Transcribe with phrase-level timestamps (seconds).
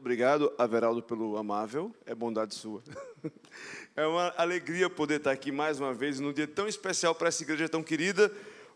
[0.00, 2.82] Obrigado, Averaldo, pelo amável, é bondade sua.
[3.96, 7.42] É uma alegria poder estar aqui mais uma vez, num dia tão especial para essa
[7.42, 8.32] igreja tão querida,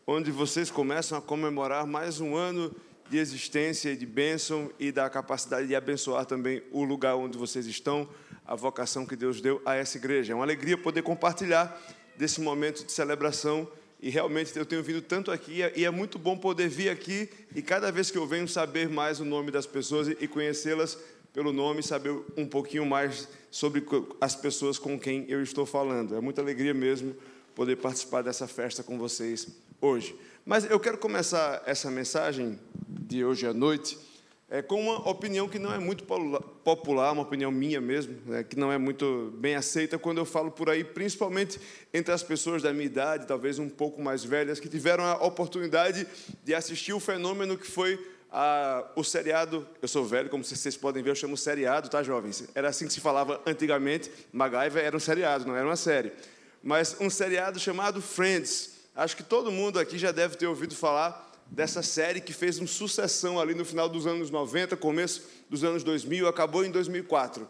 [0.06, 2.74] onde vocês começam a comemorar mais um ano
[3.08, 8.06] de existência de bênção e da capacidade de abençoar também o lugar onde vocês estão,
[8.45, 10.32] a vocação que Deus deu a essa igreja.
[10.32, 11.80] É uma alegria poder compartilhar
[12.18, 13.66] desse momento de celebração
[14.04, 17.62] e realmente eu tenho vindo tanto aqui e é muito bom poder vir aqui e
[17.62, 20.98] cada vez que eu venho saber mais o nome das pessoas e conhecê-las
[21.35, 23.85] pelo nome, saber um pouquinho mais sobre
[24.21, 26.14] as pessoas com quem eu estou falando.
[26.14, 27.14] É muita alegria mesmo
[27.57, 29.49] poder participar dessa festa com vocês
[29.81, 30.14] hoje.
[30.46, 32.56] Mas eu quero começar essa mensagem
[32.89, 33.98] de hoje à noite
[34.48, 38.56] é, com uma opinião que não é muito popular, uma opinião minha mesmo, né, que
[38.56, 41.58] não é muito bem aceita quando eu falo por aí, principalmente
[41.92, 46.06] entre as pessoas da minha idade, talvez um pouco mais velhas, que tiveram a oportunidade
[46.44, 47.98] de assistir o fenômeno que foi
[48.36, 52.48] ah, o seriado, eu sou velho, como vocês podem ver, eu chamo seriado, tá, jovens?
[52.52, 54.10] Era assim que se falava antigamente.
[54.32, 56.12] MacGyver era um seriado, não era uma série.
[56.60, 58.72] Mas um seriado chamado Friends.
[58.96, 62.66] Acho que todo mundo aqui já deve ter ouvido falar dessa série que fez uma
[62.66, 67.46] sucessão ali no final dos anos 90, começo dos anos 2000, acabou em 2004.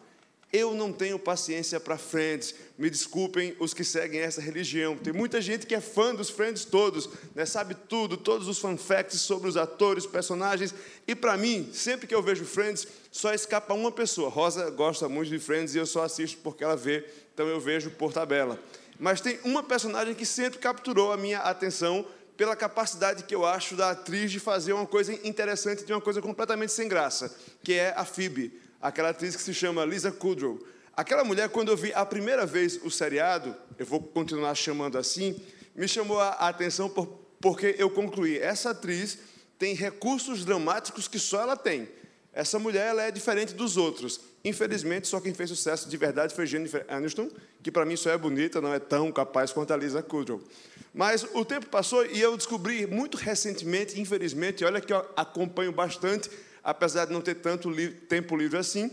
[0.55, 2.55] Eu não tenho paciência para Friends.
[2.79, 4.97] Me desculpem os que seguem essa religião.
[4.97, 7.45] Tem muita gente que é fã dos Friends todos, né?
[7.45, 10.73] sabe tudo, todos os fun facts sobre os atores, personagens.
[11.09, 14.31] E para mim, sempre que eu vejo Friends, só escapa uma pessoa.
[14.31, 17.91] Rosa gosta muito de Friends e eu só assisto porque ela vê, então eu vejo
[17.91, 18.57] por tabela.
[18.97, 23.75] Mas tem uma personagem que sempre capturou a minha atenção pela capacidade que eu acho
[23.75, 27.93] da atriz de fazer uma coisa interessante de uma coisa completamente sem graça, que é
[27.97, 30.63] a Phoebe aquela atriz que se chama Lisa Kudrow.
[30.95, 35.41] Aquela mulher, quando eu vi a primeira vez o seriado, eu vou continuar chamando assim,
[35.75, 37.07] me chamou a atenção por,
[37.41, 39.19] porque eu concluí, essa atriz
[39.59, 41.89] tem recursos dramáticos que só ela tem.
[42.31, 44.21] Essa mulher ela é diferente dos outros.
[44.45, 47.31] Infelizmente, só quem fez sucesso de verdade foi Jennifer Aniston,
[47.63, 50.43] que para mim só é bonita, não é tão capaz quanto a Lisa Kudrow.
[50.93, 56.29] Mas o tempo passou e eu descobri muito recentemente, infelizmente, olha que eu acompanho bastante
[56.65, 57.71] apesar de não ter tanto
[58.09, 58.91] tempo livre assim,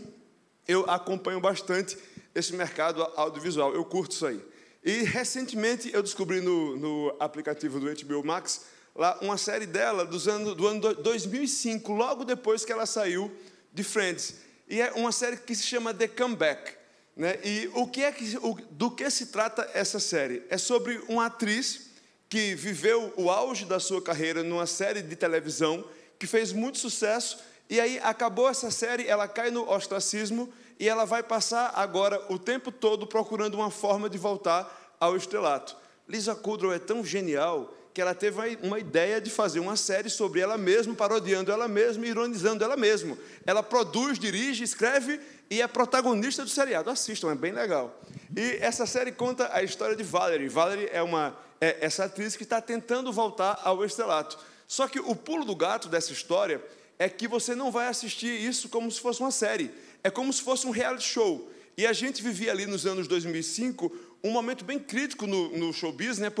[0.68, 1.96] eu acompanho bastante
[2.34, 4.40] esse mercado audiovisual, eu curto isso aí.
[4.84, 8.62] E recentemente eu descobri no, no aplicativo do HBO Max
[8.94, 13.30] lá uma série dela dos do ano 2005, logo depois que ela saiu
[13.72, 14.36] de Friends.
[14.68, 16.74] E é uma série que se chama The Comeback.
[17.16, 17.38] Né?
[17.44, 20.42] E o que é que, o, do que se trata essa série?
[20.48, 21.90] É sobre uma atriz
[22.28, 25.84] que viveu o auge da sua carreira numa série de televisão
[26.18, 27.38] que fez muito sucesso
[27.72, 32.38] e aí acabou essa série, ela cai no ostracismo e ela vai passar agora o
[32.38, 35.74] tempo todo procurando uma forma de voltar ao estrelato.
[36.06, 40.40] Lisa Kudrow é tão genial que ela teve uma ideia de fazer uma série sobre
[40.40, 43.16] ela mesma, parodiando ela mesma, ironizando ela mesma.
[43.46, 45.18] Ela produz, dirige, escreve
[45.48, 46.90] e é protagonista do seriado.
[46.90, 47.98] Assistam, é bem legal.
[48.36, 50.46] E essa série conta a história de Valerie.
[50.46, 54.38] Valerie é uma é essa atriz que está tentando voltar ao estrelato.
[54.68, 56.62] Só que o pulo do gato dessa história
[56.98, 59.70] é que você não vai assistir isso como se fosse uma série.
[60.04, 61.50] É como se fosse um reality show.
[61.76, 63.90] E a gente vivia ali nos anos 2005
[64.22, 66.32] um momento bem crítico no, no show business, né,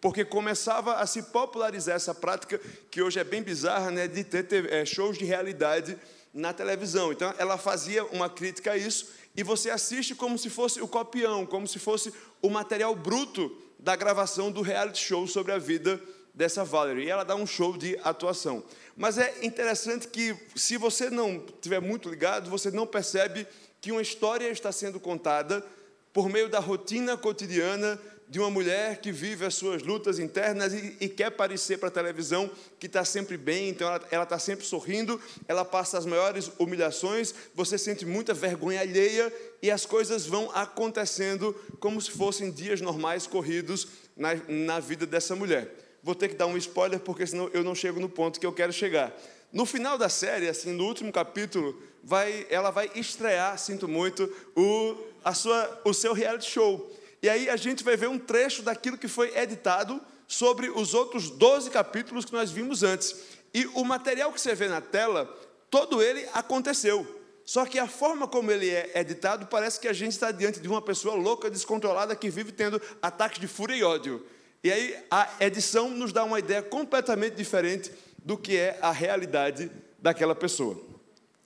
[0.00, 4.72] porque começava a se popularizar essa prática, que hoje é bem bizarra, né, de ter
[4.72, 5.96] é, shows de realidade
[6.32, 7.12] na televisão.
[7.12, 11.46] Então, ela fazia uma crítica a isso, e você assiste como se fosse o copião,
[11.46, 12.12] como se fosse
[12.42, 16.00] o material bruto da gravação do reality show sobre a vida
[16.32, 17.06] dessa Valerie.
[17.06, 18.62] E ela dá um show de atuação.
[18.96, 23.46] Mas é interessante que, se você não estiver muito ligado, você não percebe
[23.80, 25.64] que uma história está sendo contada
[26.12, 30.96] por meio da rotina cotidiana de uma mulher que vive as suas lutas internas e,
[31.00, 35.20] e quer parecer para a televisão que está sempre bem, então ela está sempre sorrindo,
[35.46, 41.52] ela passa as maiores humilhações, você sente muita vergonha alheia e as coisas vão acontecendo
[41.78, 46.46] como se fossem dias normais corridos na, na vida dessa mulher vou ter que dar
[46.46, 49.10] um spoiler, porque senão eu não chego no ponto que eu quero chegar.
[49.50, 54.96] No final da série, assim, no último capítulo, vai, ela vai estrear, sinto muito, o,
[55.24, 56.92] a sua, o seu reality show.
[57.22, 59.98] E aí a gente vai ver um trecho daquilo que foi editado
[60.28, 63.16] sobre os outros 12 capítulos que nós vimos antes.
[63.54, 65.24] E o material que você vê na tela,
[65.70, 67.06] todo ele aconteceu.
[67.46, 70.68] Só que a forma como ele é editado parece que a gente está diante de
[70.68, 74.22] uma pessoa louca, descontrolada, que vive tendo ataques de fúria e ódio.
[74.64, 77.92] E aí a edição nos dá uma ideia completamente diferente
[78.24, 80.80] do que é a realidade daquela pessoa.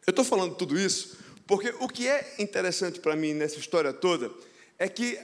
[0.06, 4.31] Eu estou falando tudo isso porque o que é interessante para mim nessa história toda
[4.79, 5.19] é que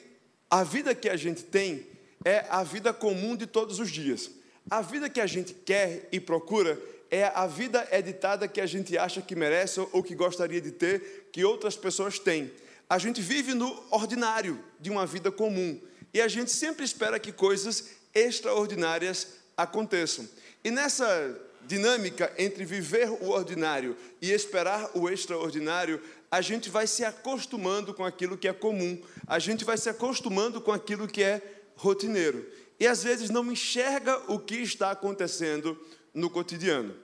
[0.51, 1.87] a vida que a gente tem
[2.25, 4.29] é a vida comum de todos os dias.
[4.69, 6.77] A vida que a gente quer e procura
[7.13, 11.29] é a vida editada que a gente acha que merece ou que gostaria de ter,
[11.31, 12.51] que outras pessoas têm.
[12.91, 15.81] A gente vive no ordinário de uma vida comum
[16.15, 20.27] e a gente sempre espera que coisas extraordinárias aconteçam.
[20.63, 26.01] E nessa dinâmica entre viver o ordinário e esperar o extraordinário,
[26.31, 30.61] a gente vai se acostumando com aquilo que é comum, a gente vai se acostumando
[30.61, 31.43] com aquilo que é
[31.75, 32.47] rotineiro.
[32.79, 35.79] E às vezes não enxerga o que está acontecendo
[36.13, 36.95] no cotidiano.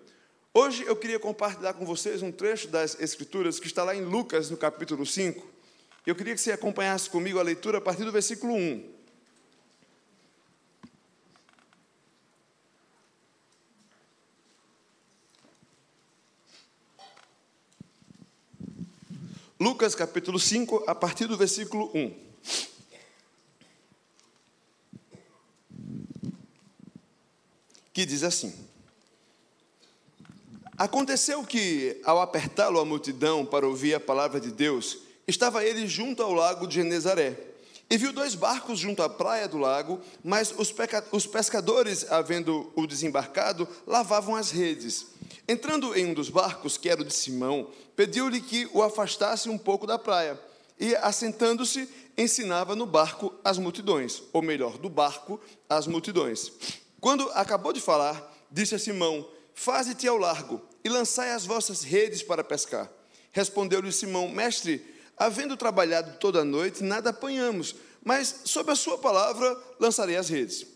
[0.53, 4.51] Hoje eu queria compartilhar com vocês um trecho das Escrituras que está lá em Lucas,
[4.51, 5.47] no capítulo 5.
[6.07, 9.00] Eu queria que você acompanhasse comigo a leitura a partir do versículo 1.
[19.61, 22.15] Lucas capítulo 5, a partir do versículo 1.
[27.93, 28.55] Que diz assim:
[30.79, 34.97] Aconteceu que, ao apertá-lo a multidão para ouvir a palavra de Deus,
[35.29, 37.39] estava ele junto ao lago de Genezaré.
[37.91, 40.55] E viu dois barcos junto à praia do lago, mas
[41.13, 45.20] os pescadores, havendo o desembarcado, lavavam as redes.
[45.47, 49.59] Entrando em um dos barcos, que era o de Simão, pediu-lhe que o afastasse um
[49.59, 50.39] pouco da praia.
[50.79, 56.53] E, assentando-se, ensinava no barco as multidões, ou melhor, do barco as multidões.
[57.01, 62.23] Quando acabou de falar, disse a Simão: Faze-te ao largo e lançai as vossas redes
[62.23, 62.91] para pescar.
[63.33, 64.85] Respondeu-lhe Simão: Mestre,
[65.17, 67.75] havendo trabalhado toda a noite, nada apanhamos,
[68.05, 70.67] mas sob a sua palavra lançarei as redes.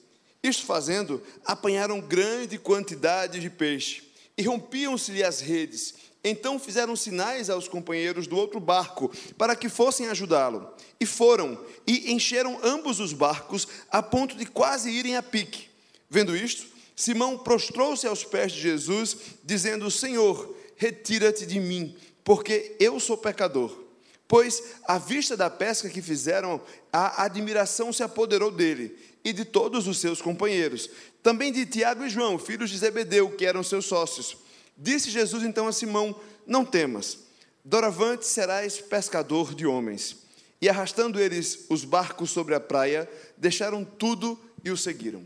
[0.42, 4.03] Isto fazendo, apanharam grande quantidade de peixe
[4.36, 5.94] e rompiam-se-lhe as redes.
[6.22, 10.72] Então fizeram sinais aos companheiros do outro barco para que fossem ajudá-lo.
[10.98, 15.68] E foram, e encheram ambos os barcos a ponto de quase irem a pique.
[16.08, 16.66] Vendo isto,
[16.96, 23.83] Simão prostrou-se aos pés de Jesus, dizendo: Senhor, retira-te de mim, porque eu sou pecador.
[24.26, 26.60] Pois, à vista da pesca que fizeram,
[26.92, 30.88] a admiração se apoderou dele e de todos os seus companheiros.
[31.22, 34.36] Também de Tiago e João, filhos de Zebedeu, que eram seus sócios.
[34.76, 37.18] Disse Jesus então a Simão: Não temas,
[37.64, 40.24] doravante serás pescador de homens.
[40.60, 45.22] E arrastando eles os barcos sobre a praia, deixaram tudo e o seguiram.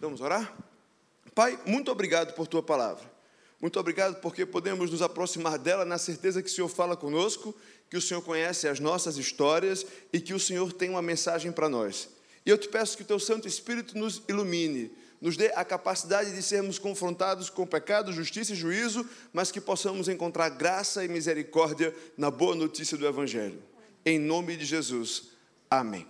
[0.00, 0.56] Vamos orar?
[1.34, 3.16] Pai, muito obrigado por tua palavra.
[3.60, 7.54] Muito obrigado porque podemos nos aproximar dela na certeza que o Senhor fala conosco,
[7.90, 11.68] que o Senhor conhece as nossas histórias e que o Senhor tem uma mensagem para
[11.68, 12.08] nós.
[12.44, 14.90] E eu te peço que o teu Santo Espírito nos ilumine,
[15.20, 20.08] nos dê a capacidade de sermos confrontados com pecado, justiça e juízo, mas que possamos
[20.08, 23.62] encontrar graça e misericórdia na boa notícia do Evangelho.
[24.04, 25.30] Em nome de Jesus.
[25.70, 26.06] Amém.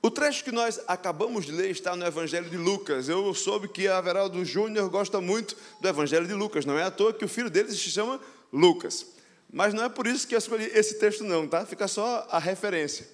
[0.00, 3.08] O trecho que nós acabamos de ler está no Evangelho de Lucas.
[3.08, 6.64] Eu soube que a Veraldo Júnior gosta muito do Evangelho de Lucas.
[6.64, 8.20] Não é à toa que o filho dele se chama
[8.52, 9.06] Lucas.
[9.52, 11.66] Mas não é por isso que eu escolhi esse texto, não, tá?
[11.66, 13.06] Fica só a referência.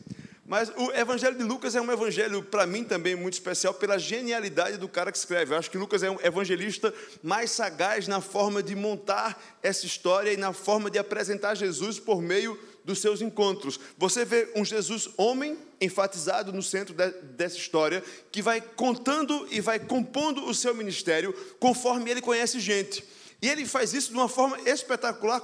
[0.47, 4.79] Mas o Evangelho de Lucas é um evangelho, para mim, também muito especial pela genialidade
[4.79, 5.53] do cara que escreve.
[5.53, 10.33] Eu acho que Lucas é um evangelista mais sagaz na forma de montar essa história
[10.33, 13.79] e na forma de apresentar Jesus por meio dos seus encontros.
[13.99, 18.03] Você vê um Jesus homem enfatizado no centro de, dessa história,
[18.33, 23.05] que vai contando e vai compondo o seu ministério conforme ele conhece gente.
[23.41, 25.41] E ele faz isso de uma forma espetacular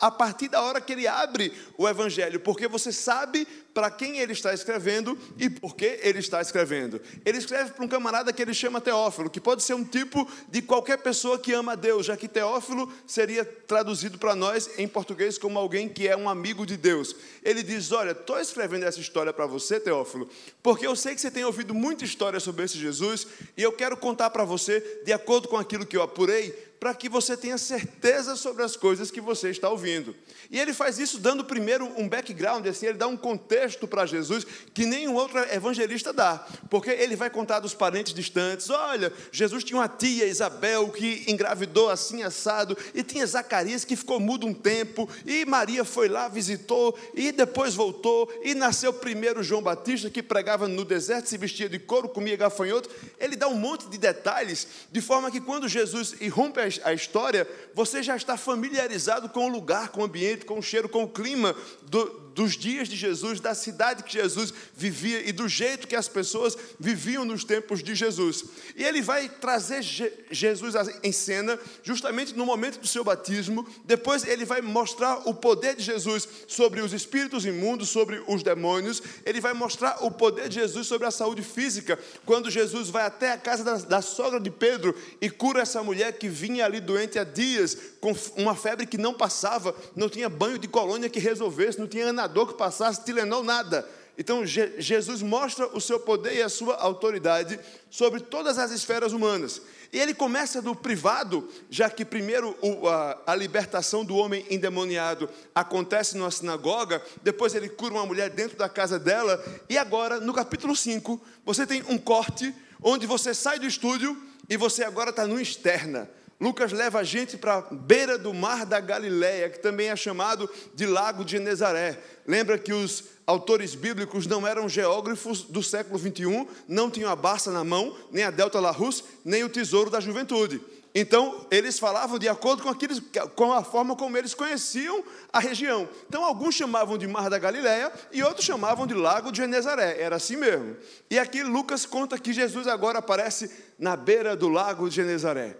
[0.00, 3.44] a partir da hora que ele abre o Evangelho, porque você sabe
[3.74, 7.00] para quem ele está escrevendo e por que ele está escrevendo.
[7.24, 10.62] Ele escreve para um camarada que ele chama Teófilo, que pode ser um tipo de
[10.62, 15.36] qualquer pessoa que ama a Deus, já que Teófilo seria traduzido para nós em português
[15.36, 17.16] como alguém que é um amigo de Deus.
[17.42, 20.30] Ele diz: Olha, estou escrevendo essa história para você, Teófilo,
[20.62, 23.96] porque eu sei que você tem ouvido muita história sobre esse Jesus e eu quero
[23.96, 28.36] contar para você, de acordo com aquilo que eu apurei, para que você tenha certeza
[28.36, 30.14] sobre as coisas que você está ouvindo.
[30.50, 34.46] E ele faz isso dando primeiro um background, assim, ele dá um contexto para Jesus
[34.74, 38.68] que nenhum outro evangelista dá, porque ele vai contar dos parentes distantes.
[38.68, 44.20] Olha, Jesus tinha uma tia Isabel que engravidou assim assado, e tinha Zacarias que ficou
[44.20, 49.62] mudo um tempo, e Maria foi lá, visitou, e depois voltou, e nasceu primeiro João
[49.62, 52.90] Batista que pregava no deserto, se vestia de couro, comia gafanhoto.
[53.18, 57.48] Ele dá um monte de detalhes, de forma que quando Jesus irrompe a a história,
[57.74, 61.08] você já está familiarizado com o lugar, com o ambiente, com o cheiro, com o
[61.08, 65.96] clima do, dos dias de Jesus, da cidade que Jesus vivia e do jeito que
[65.96, 68.44] as pessoas viviam nos tempos de Jesus.
[68.76, 69.82] E ele vai trazer
[70.30, 73.66] Jesus em cena justamente no momento do seu batismo.
[73.84, 79.00] Depois ele vai mostrar o poder de Jesus sobre os espíritos imundos, sobre os demônios.
[79.24, 83.32] Ele vai mostrar o poder de Jesus sobre a saúde física, quando Jesus vai até
[83.32, 87.18] a casa da, da sogra de Pedro e cura essa mulher que vinha ali doente
[87.18, 91.78] há dias, com uma febre que não passava, não tinha banho de colônia que resolvesse,
[91.78, 93.88] não tinha anador que passasse, Tilenol, nada.
[94.16, 97.58] Então, Jesus mostra o seu poder e a sua autoridade
[97.90, 99.60] sobre todas as esferas humanas.
[99.92, 102.56] E ele começa do privado, já que primeiro
[102.88, 108.56] a, a, libertação do homem endemoniado acontece numa sinagoga, depois ele cura uma mulher dentro
[108.56, 113.58] da casa dela, e agora, no capítulo 5, você tem um corte onde você sai
[113.58, 114.16] do estúdio
[114.48, 116.08] e você agora está no externa.
[116.40, 120.50] Lucas leva a gente para a beira do mar da Galileia, que também é chamado
[120.74, 121.98] de Lago de Genezaré.
[122.26, 127.50] Lembra que os autores bíblicos não eram geógrafos do século 21, não tinham a Barça
[127.50, 130.60] na mão, nem a Delta Larus, nem o Tesouro da Juventude.
[130.96, 133.02] Então, eles falavam de acordo com, aqueles,
[133.34, 135.88] com a forma como eles conheciam a região.
[136.08, 140.00] Então, alguns chamavam de Mar da Galileia e outros chamavam de Lago de Genezaré.
[140.00, 140.76] Era assim mesmo.
[141.10, 145.56] E aqui Lucas conta que Jesus agora aparece na beira do Lago de Genezaré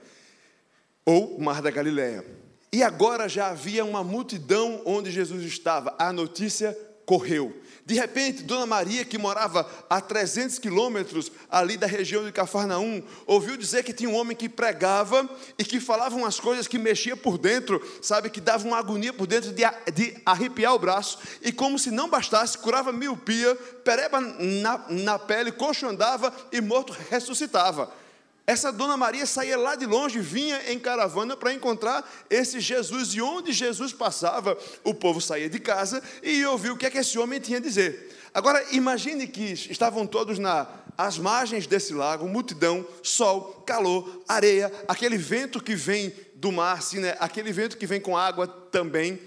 [1.04, 2.24] ou Mar da Galileia.
[2.72, 5.94] E agora já havia uma multidão onde Jesus estava.
[5.98, 7.54] A notícia correu.
[7.86, 13.58] De repente, Dona Maria, que morava a 300 quilômetros ali da região de Cafarnaum, ouviu
[13.58, 17.36] dizer que tinha um homem que pregava e que falava umas coisas que mexia por
[17.36, 21.78] dentro, sabe, que dava uma agonia por dentro de, de arrepiar o braço, e como
[21.78, 27.92] se não bastasse, curava miopia, pereba na, na pele, coxo andava e morto ressuscitava.
[28.46, 33.22] Essa dona Maria saía lá de longe, vinha em caravana para encontrar esse Jesus, e
[33.22, 36.98] onde Jesus passava, o povo saía de casa e ia ouvir o que é que
[36.98, 38.14] esse homem tinha a dizer.
[38.34, 40.66] Agora, imagine que estavam todos na,
[40.98, 47.00] às margens desse lago, multidão, sol, calor, areia, aquele vento que vem do mar, assim,
[47.00, 47.16] né?
[47.20, 49.18] aquele vento que vem com água também,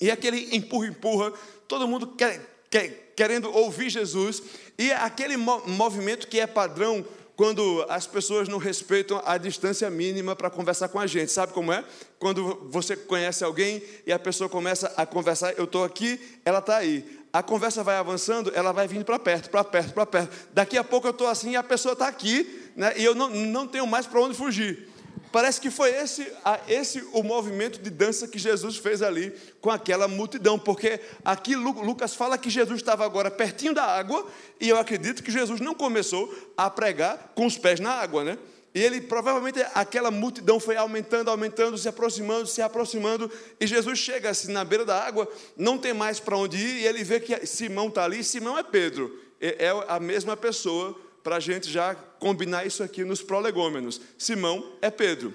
[0.00, 1.32] e aquele empurra-empurra,
[1.68, 4.42] todo mundo quer, quer, querendo ouvir Jesus,
[4.76, 7.04] e aquele movimento que é padrão
[7.38, 11.30] quando as pessoas não respeitam a distância mínima para conversar com a gente.
[11.30, 11.84] Sabe como é?
[12.18, 16.78] Quando você conhece alguém e a pessoa começa a conversar, eu estou aqui, ela está
[16.78, 17.20] aí.
[17.32, 20.36] A conversa vai avançando, ela vai vindo para perto, para perto, para perto.
[20.52, 23.30] Daqui a pouco eu estou assim e a pessoa está aqui, né, e eu não,
[23.30, 24.87] não tenho mais para onde fugir.
[25.30, 26.26] Parece que foi esse,
[26.66, 32.14] esse o movimento de dança que Jesus fez ali com aquela multidão, porque aqui Lucas
[32.14, 34.26] fala que Jesus estava agora pertinho da água,
[34.60, 38.38] e eu acredito que Jesus não começou a pregar com os pés na água, né?
[38.74, 43.30] E ele provavelmente aquela multidão foi aumentando, aumentando, se aproximando, se aproximando,
[43.60, 46.86] e Jesus chega assim na beira da água, não tem mais para onde ir, e
[46.86, 51.40] ele vê que Simão está ali, Simão é Pedro, é, a mesma pessoa para a
[51.40, 54.00] gente já combinar isso aqui nos prolegômenos.
[54.16, 55.34] Simão é Pedro.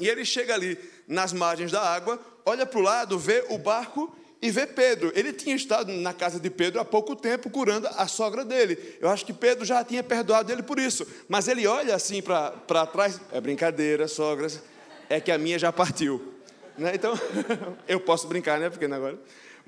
[0.00, 4.14] E ele chega ali nas margens da água, olha para o lado, vê o barco
[4.40, 5.12] e vê Pedro.
[5.14, 8.96] Ele tinha estado na casa de Pedro há pouco tempo curando a sogra dele.
[9.00, 11.06] Eu acho que Pedro já tinha perdoado ele por isso.
[11.28, 13.20] Mas ele olha assim para trás.
[13.32, 14.62] É brincadeira, sogras.
[15.08, 16.34] É que a minha já partiu.
[16.76, 16.92] Né?
[16.94, 17.18] Então,
[17.88, 18.70] eu posso brincar, né?
[18.70, 19.18] Porque agora.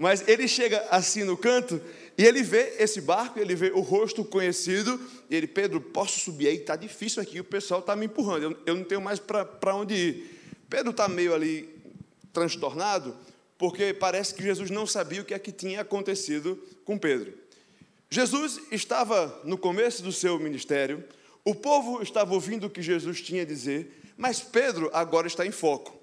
[0.01, 1.79] Mas ele chega assim no canto
[2.17, 6.49] e ele vê esse barco, ele vê o rosto conhecido, e ele, Pedro, posso subir
[6.49, 6.57] aí?
[6.57, 9.95] Está difícil aqui, o pessoal está me empurrando, eu, eu não tenho mais para onde
[9.95, 10.41] ir.
[10.71, 11.69] Pedro está meio ali
[12.33, 13.15] transtornado,
[13.59, 17.35] porque parece que Jesus não sabia o que é que tinha acontecido com Pedro.
[18.09, 21.05] Jesus estava no começo do seu ministério,
[21.45, 25.51] o povo estava ouvindo o que Jesus tinha a dizer, mas Pedro agora está em
[25.51, 26.01] foco.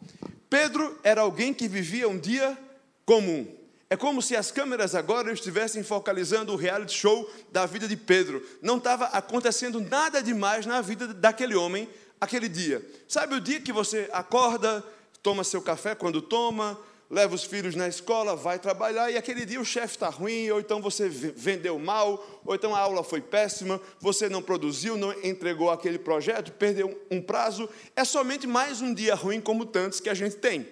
[0.48, 2.56] Pedro era alguém que vivia um dia
[3.04, 3.58] comum.
[3.89, 8.46] É como se as câmeras agora estivessem focalizando o reality show da vida de Pedro.
[8.62, 11.88] Não estava acontecendo nada demais na vida daquele homem
[12.20, 12.86] aquele dia.
[13.08, 14.84] Sabe o dia que você acorda,
[15.24, 16.77] toma seu café quando toma,
[17.10, 20.60] leva os filhos na escola, vai trabalhar e aquele dia o chefe está ruim, ou
[20.60, 25.70] então você vendeu mal, ou então a aula foi péssima, você não produziu, não entregou
[25.70, 27.70] aquele projeto, perdeu um prazo.
[27.96, 30.67] É somente mais um dia ruim como tantos que a gente tem.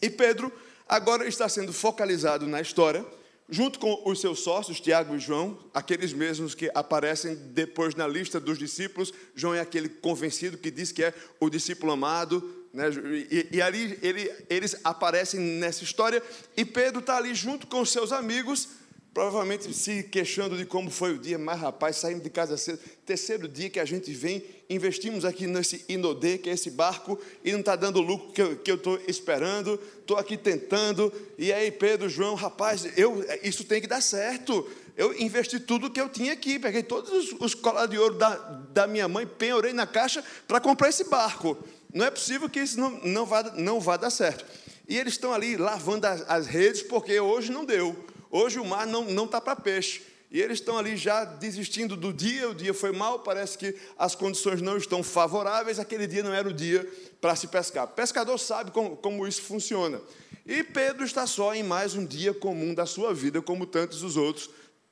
[0.00, 0.50] E Pedro
[0.90, 3.06] agora está sendo focalizado na história,
[3.48, 8.40] junto com os seus sócios, Tiago e João, aqueles mesmos que aparecem depois na lista
[8.40, 9.12] dos discípulos.
[9.36, 12.66] João é aquele convencido que diz que é o discípulo amado.
[12.72, 12.90] Né?
[13.30, 16.20] E, e, ali ele, eles aparecem nessa história,
[16.56, 18.68] e Pedro está ali junto com os seus amigos,
[19.12, 23.48] provavelmente se queixando de como foi o dia, mas rapaz, saímos de casa cedo, terceiro
[23.48, 27.58] dia que a gente vem, investimos aqui nesse Inodê, que é esse barco, e não
[27.58, 32.36] está dando o lucro que eu estou esperando, estou aqui tentando, e aí Pedro, João,
[32.36, 36.84] rapaz, eu, isso tem que dar certo, eu investi tudo que eu tinha aqui, peguei
[36.84, 38.36] todos os, os colares de ouro da,
[38.72, 41.58] da minha mãe, penhorei na caixa para comprar esse barco,
[41.92, 44.44] não é possível que isso não, não, vá, não vá dar certo,
[44.88, 47.96] e eles estão ali lavando as, as redes, porque hoje não deu,
[48.30, 50.02] Hoje o mar não está para peixe.
[50.30, 54.14] E eles estão ali já desistindo do dia, o dia foi mal, parece que as
[54.14, 56.88] condições não estão favoráveis, aquele dia não era o dia
[57.20, 57.84] para se pescar.
[57.84, 60.00] O pescador sabe como, como, isso funciona.
[60.46, 64.16] E Pedro está só em mais um dia comum da sua vida, como tantos os
[64.16, 64.48] outros,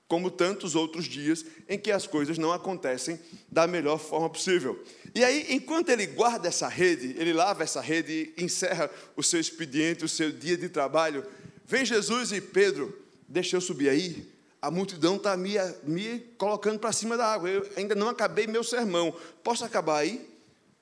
[0.08, 4.82] como tantos outros dias em que as coisas não acontecem da melhor forma possível.
[5.14, 9.38] E aí, enquanto ele guarda essa rede, ele lava essa rede e encerra o seu
[9.38, 11.24] expediente, o seu dia de trabalho,
[11.64, 14.26] vem Jesus e Pedro deixa eu subir aí,
[14.60, 15.54] a multidão está me,
[15.84, 17.48] me colocando para cima da água.
[17.48, 19.14] Eu ainda não acabei meu sermão.
[19.44, 20.28] Posso acabar aí?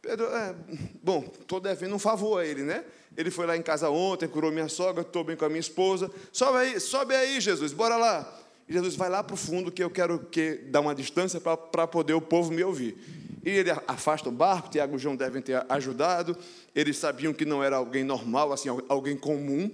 [0.00, 0.54] Pedro, é,
[1.02, 2.84] bom, estou devendo um favor a ele, né?
[3.16, 6.10] Ele foi lá em casa ontem, curou minha sogra, estou bem com a minha esposa.
[6.32, 8.40] Sobe aí, sobe aí, Jesus, bora lá.
[8.68, 11.86] E Jesus vai lá para o fundo que eu quero que dar uma distância para
[11.86, 12.96] poder o povo me ouvir.
[13.44, 16.36] E ele afasta o barco, Tiago e João devem ter ajudado.
[16.74, 19.70] Eles sabiam que não era alguém normal, assim, alguém comum.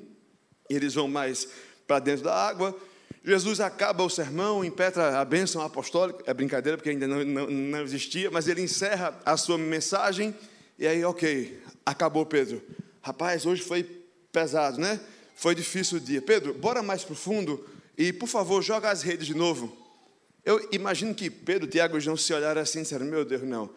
[0.69, 1.49] Eles vão mais
[1.93, 2.75] para dentro da água.
[3.23, 7.83] Jesus acaba o sermão, impetra a bênção apostólica, é brincadeira porque ainda não, não, não
[7.83, 10.35] existia, mas ele encerra a sua mensagem,
[10.79, 12.63] e aí, ok, acabou Pedro.
[13.03, 13.85] Rapaz, hoje foi
[14.33, 14.99] pesado, né?
[15.37, 16.23] Foi difícil o dia.
[16.23, 17.65] Pedro, bora mais para o fundo
[17.97, 19.77] e, por favor, joga as redes de novo.
[20.45, 23.71] Eu imagino que Pedro, Tiago e João se olharam assim e disseram: Meu Deus, não.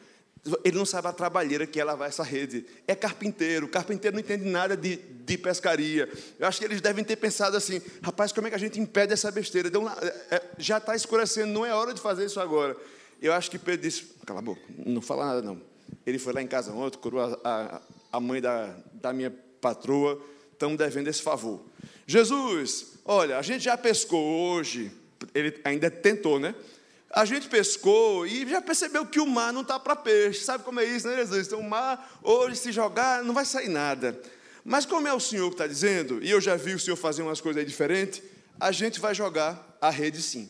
[0.63, 2.65] Ele não sabe a trabalheira que é lavar essa rede.
[2.87, 3.67] É carpinteiro.
[3.67, 6.07] Carpinteiro não entende nada de, de pescaria.
[6.37, 9.11] Eu acho que eles devem ter pensado assim: rapaz, como é que a gente impede
[9.11, 9.67] essa besteira?
[9.69, 9.89] Então,
[10.29, 12.77] é, já está escurecendo, não é hora de fazer isso agora.
[13.19, 15.59] Eu acho que Pedro disse: cala a boca, não fala nada não.
[16.05, 20.21] Ele foi lá em casa ontem, curou a, a, a mãe da, da minha patroa,
[20.53, 21.59] estamos devendo esse favor.
[22.05, 24.91] Jesus, olha, a gente já pescou hoje.
[25.33, 26.53] Ele ainda tentou, né?
[27.12, 30.43] A gente pescou e já percebeu que o mar não está para peixe.
[30.43, 31.47] Sabe como é isso, né, Jesus?
[31.47, 34.19] Então, o mar, hoje, se jogar, não vai sair nada.
[34.63, 37.21] Mas como é o Senhor que está dizendo, e eu já vi o Senhor fazer
[37.21, 38.21] umas coisas aí diferentes,
[38.59, 40.50] a gente vai jogar a rede sim.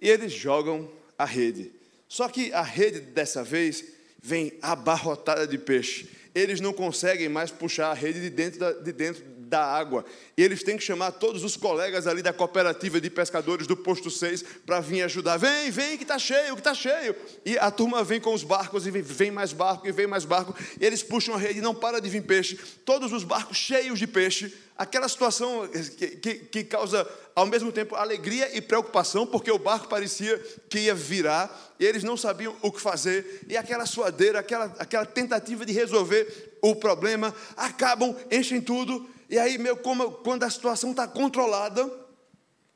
[0.00, 1.72] E eles jogam a rede.
[2.06, 3.84] Só que a rede, dessa vez,
[4.22, 6.08] vem abarrotada de peixe.
[6.34, 10.04] Eles não conseguem mais puxar a rede de dentro, da, de dentro da água.
[10.36, 14.10] E eles têm que chamar todos os colegas ali da cooperativa de pescadores do posto
[14.10, 15.38] 6 para vir ajudar.
[15.38, 17.16] Vem, vem, que está cheio, que está cheio.
[17.44, 20.54] E a turma vem com os barcos e vem mais barco e vem mais barco.
[20.80, 22.58] E eles puxam a rede e não para de vir peixe.
[22.84, 24.54] Todos os barcos cheios de peixe.
[24.76, 29.88] Aquela situação que, que, que causa ao mesmo tempo alegria e preocupação, porque o barco
[29.88, 33.42] parecia que ia virar e eles não sabiam o que fazer.
[33.48, 39.58] E aquela suadeira, aquela, aquela tentativa de resolver o problema, acabam, enchem tudo e aí,
[39.58, 41.90] meu, como, quando a situação está controlada,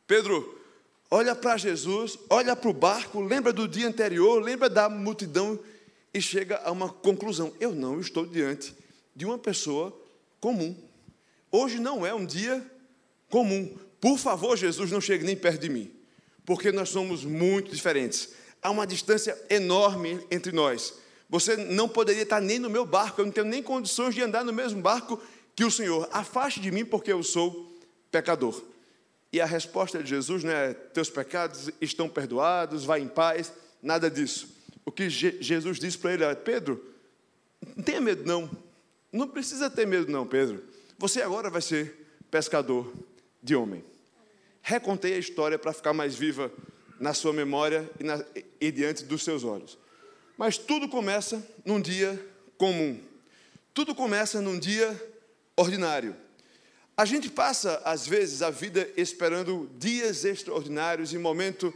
[0.06, 0.60] Pedro
[1.10, 5.58] olha para Jesus, olha para o barco, lembra do dia anterior, lembra da multidão
[6.12, 8.74] e chega a uma conclusão: eu não estou diante
[9.16, 9.98] de uma pessoa
[10.40, 10.76] comum.
[11.50, 12.64] Hoje não é um dia
[13.30, 13.74] comum.
[14.00, 15.90] Por favor, Jesus, não chegue nem perto de mim,
[16.44, 18.30] porque nós somos muito diferentes.
[18.60, 20.94] Há uma distância enorme entre nós.
[21.30, 24.44] Você não poderia estar nem no meu barco, eu não tenho nem condições de andar
[24.44, 25.18] no mesmo barco
[25.54, 27.78] que o Senhor afaste de mim porque eu sou
[28.10, 28.62] pecador.
[29.32, 34.10] E a resposta de Jesus não é: teus pecados estão perdoados, vai em paz, nada
[34.10, 34.48] disso.
[34.84, 36.84] O que Jesus disse para ele é: Pedro,
[37.76, 38.50] não tenha medo não,
[39.12, 40.62] não precisa ter medo não, Pedro.
[40.98, 42.92] Você agora vai ser pescador
[43.42, 43.84] de homem.
[44.62, 46.52] Recontei a história para ficar mais viva
[47.00, 48.24] na sua memória e, na,
[48.60, 49.76] e diante dos seus olhos.
[50.36, 52.18] Mas tudo começa num dia
[52.56, 53.00] comum.
[53.74, 55.11] Tudo começa num dia
[55.56, 56.16] ordinário.
[56.96, 61.72] A gente passa, às vezes, a vida esperando dias extraordinários e, momento,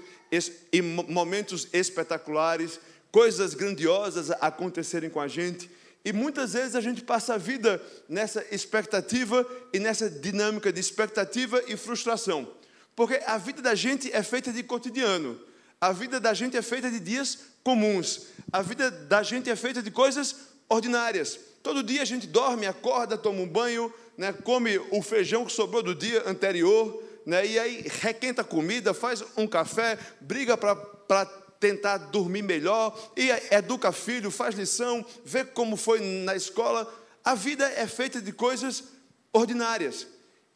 [0.73, 2.79] e momentos espetaculares,
[3.11, 5.71] coisas grandiosas acontecerem com a gente.
[6.05, 11.63] E muitas vezes a gente passa a vida nessa expectativa e nessa dinâmica de expectativa
[11.67, 12.47] e frustração.
[12.95, 15.41] Porque a vida da gente é feita de cotidiano.
[15.81, 18.29] A vida da gente é feita de dias comuns.
[18.53, 20.37] A vida da gente é feita de coisas
[20.69, 21.39] ordinárias.
[21.67, 25.83] Todo dia a gente dorme, acorda, toma um banho, né, come o feijão que sobrou
[25.83, 31.27] do dia anterior, né, e aí requenta a comida, faz um café, briga para
[31.59, 36.89] tentar dormir melhor, e educa filho, faz lição, vê como foi na escola.
[37.25, 38.85] A vida é feita de coisas
[39.33, 40.07] ordinárias.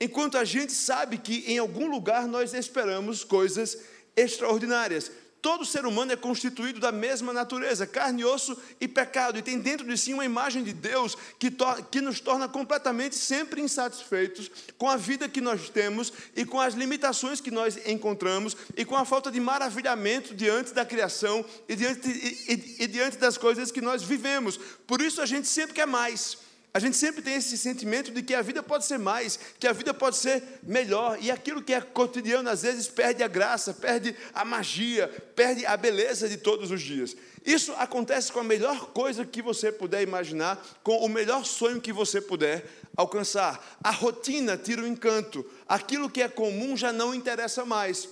[0.01, 3.79] enquanto a gente sabe que em algum lugar nós esperamos coisas
[4.17, 5.11] extraordinárias.
[5.43, 9.87] Todo ser humano é constituído da mesma natureza, carne, osso e pecado, e tem dentro
[9.87, 11.51] de si uma imagem de Deus que,
[11.91, 16.75] que, nos torna completamente sempre insatisfeitos com a vida que nós temos e com as
[16.75, 22.09] limitações que nós encontramos e com a falta de maravilhamento diante da criação e diante,
[22.09, 24.59] e, e, e diante das coisas que nós vivemos.
[24.87, 26.50] Por isso a gente sempre quer mais.
[26.73, 29.73] A gente sempre tem esse sentimento de que a vida pode ser mais, que a
[29.73, 34.15] vida pode ser melhor, e aquilo que é cotidiano às vezes perde a graça, perde
[34.33, 37.17] a magia, perde a beleza de todos os dias.
[37.45, 41.93] Isso acontece com a melhor coisa que você puder imaginar, com o melhor sonho que
[41.93, 42.65] você puder
[42.97, 43.79] alcançar.
[43.83, 48.09] A rotina tira o encanto, aquilo que é comum já não interessa mais.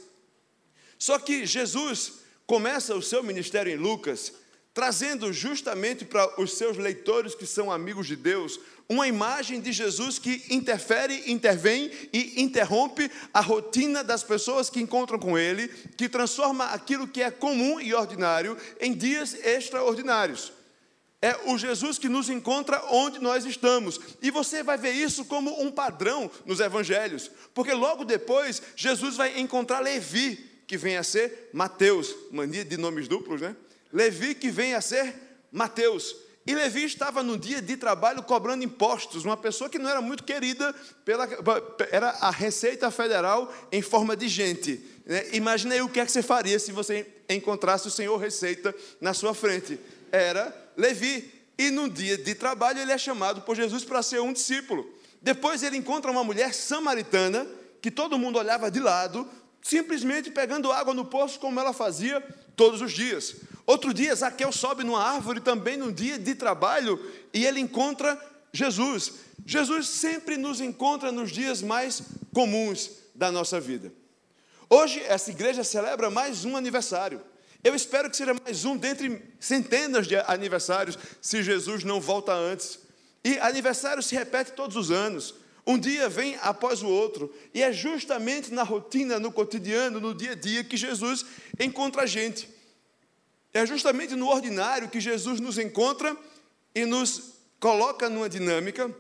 [0.99, 4.33] Só que Jesus começa o seu ministério em Lucas
[4.75, 10.19] trazendo justamente para os seus leitores que são amigos de Deus, uma imagem de Jesus
[10.19, 16.67] que interfere, intervém e interrompe a rotina das pessoas que encontram com Ele, que transforma
[16.67, 20.53] aquilo que é comum e ordinário em dias extraordinários.
[21.21, 24.01] É o Jesus que nos encontra onde nós estamos.
[24.23, 29.39] E você vai ver isso como um padrão nos evangelhos, porque logo depois Jesus vai
[29.39, 33.57] encontrar Levi, que vem a ser Mateus, mania de nomes duplos, né?
[33.93, 35.15] Levi que vem a ser
[35.51, 36.15] Mateus.
[36.47, 40.25] E Levi estava no dia de trabalho cobrando impostos, uma pessoa que não era muito
[40.25, 40.75] querida
[41.05, 41.29] pela
[41.91, 44.81] era a Receita Federal em forma de gente.
[45.05, 45.29] Né?
[45.35, 49.13] Imagine aí o que é que você faria se você encontrasse o Senhor Receita na
[49.13, 49.79] sua frente.
[50.11, 51.35] Era Levi.
[51.59, 54.89] E no dia de trabalho ele é chamado por Jesus para ser um discípulo.
[55.21, 57.47] Depois ele encontra uma mulher samaritana
[57.83, 59.29] que todo mundo olhava de lado,
[59.61, 62.21] simplesmente pegando água no poço como ela fazia
[62.57, 63.37] todos os dias.
[63.69, 66.99] Outro dia, Zaqueu sobe numa árvore também num dia de trabalho
[67.35, 68.19] e ele encontra
[68.51, 69.13] Jesus.
[69.45, 72.03] Jesus sempre nos encontra nos dias mais
[72.33, 73.93] comuns da nossa vida.
[74.71, 77.21] Hoje, essa igreja celebra mais um aniversário.
[77.63, 82.79] Eu espero que seja mais um dentre centenas de aniversários, se Jesus não volta antes.
[83.23, 85.35] E aniversário se repete todos os anos.
[85.67, 87.31] Um dia vem após o outro.
[87.53, 91.27] E é justamente na rotina, no cotidiano, no dia a dia, que Jesus
[91.61, 92.57] encontra a gente.
[93.53, 96.17] É justamente no ordinário que Jesus nos encontra
[96.75, 98.95] e nos coloca numa dinâmica,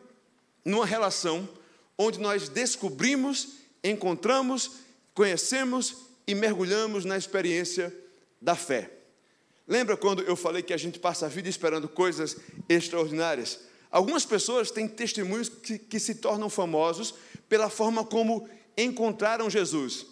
[0.64, 1.48] numa relação,
[1.96, 4.72] onde nós descobrimos, encontramos,
[5.14, 7.94] conhecemos e mergulhamos na experiência
[8.40, 8.90] da fé.
[9.66, 12.36] Lembra quando eu falei que a gente passa a vida esperando coisas
[12.68, 13.60] extraordinárias?
[13.90, 17.14] Algumas pessoas têm testemunhos que, que se tornam famosos
[17.48, 20.06] pela forma como encontraram Jesus.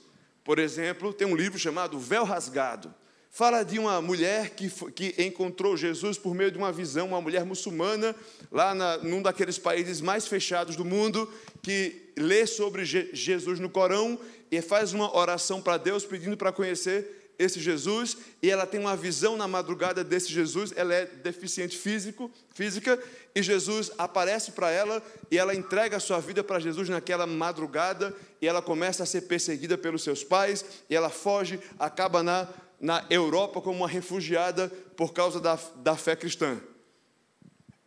[0.45, 2.95] Por exemplo, tem um livro chamado Véu Rasgado
[3.37, 7.45] Fala de uma mulher que, que encontrou Jesus por meio de uma visão, uma mulher
[7.45, 8.17] muçulmana,
[8.51, 13.69] lá na, num daqueles países mais fechados do mundo, que lê sobre Je, Jesus no
[13.69, 14.19] Corão
[14.51, 18.97] e faz uma oração para Deus pedindo para conhecer esse Jesus, e ela tem uma
[18.97, 22.99] visão na madrugada desse Jesus, ela é deficiente físico, física,
[23.35, 28.15] e Jesus aparece para ela e ela entrega a sua vida para Jesus naquela madrugada,
[28.41, 32.49] e ela começa a ser perseguida pelos seus pais, e ela foge, acaba na
[32.81, 36.61] na Europa como uma refugiada por causa da, da fé cristã.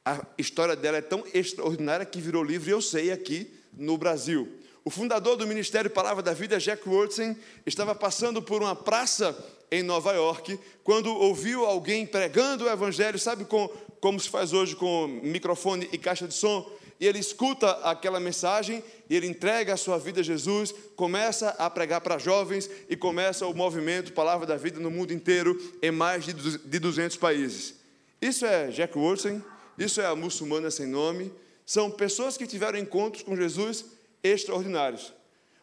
[0.06, 4.47] A história dela é tão extraordinária que virou livro, eu sei, aqui no Brasil.
[4.84, 9.38] O fundador do Ministério Palavra da Vida, Jack Wurtzen, estava passando por uma praça
[9.71, 13.67] em Nova York, quando ouviu alguém pregando o Evangelho, sabe com,
[14.02, 16.67] como se faz hoje com microfone e caixa de som?
[17.00, 21.70] E ele escuta aquela mensagem e ele entrega a sua vida a Jesus, começa a
[21.70, 26.26] pregar para jovens e começa o movimento Palavra da Vida no mundo inteiro, em mais
[26.26, 27.76] de 200 países.
[28.22, 29.42] Isso é Jack Wilson,
[29.78, 31.32] isso é a muçulmana sem nome,
[31.66, 33.86] são pessoas que tiveram encontros com Jesus
[34.22, 35.14] extraordinários.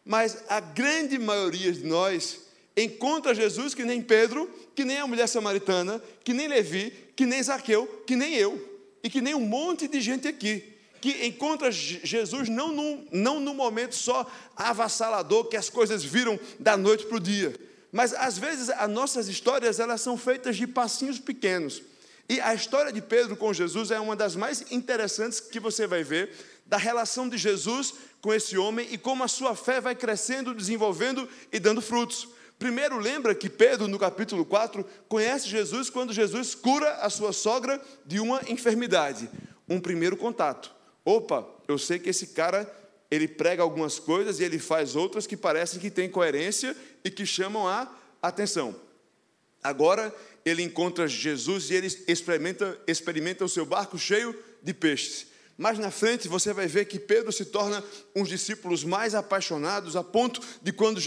[0.03, 5.27] Mas a grande maioria de nós encontra Jesus que nem Pedro, que nem a mulher
[5.27, 9.87] samaritana, que nem Levi, que nem Zaqueu, que nem eu, e que nem um monte
[9.87, 15.69] de gente aqui que encontra Jesus não num, não num momento só avassalador, que as
[15.69, 17.55] coisas viram da noite para o dia.
[17.91, 21.81] Mas às vezes as nossas histórias elas são feitas de passinhos pequenos.
[22.29, 26.03] E a história de Pedro com Jesus é uma das mais interessantes que você vai
[26.03, 26.29] ver
[26.65, 31.27] da relação de Jesus com esse homem e como a sua fé vai crescendo, desenvolvendo
[31.51, 32.27] e dando frutos.
[32.59, 37.81] Primeiro, lembra que Pedro, no capítulo 4, conhece Jesus quando Jesus cura a sua sogra
[38.05, 39.29] de uma enfermidade.
[39.69, 40.76] Um primeiro contato
[41.07, 42.69] opa, eu sei que esse cara
[43.09, 47.25] ele prega algumas coisas e ele faz outras que parecem que têm coerência e que
[47.25, 47.89] chamam a
[48.21, 48.75] atenção.
[49.63, 55.27] Agora ele encontra Jesus e ele experimenta, experimenta o seu barco cheio de peixes.
[55.57, 57.81] Mais na frente você vai ver que Pedro se torna
[58.13, 60.99] um dos discípulos mais apaixonados, a ponto de, quando,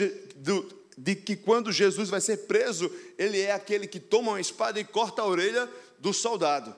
[0.97, 4.85] de que quando Jesus vai ser preso, ele é aquele que toma uma espada e
[4.85, 6.75] corta a orelha do soldado.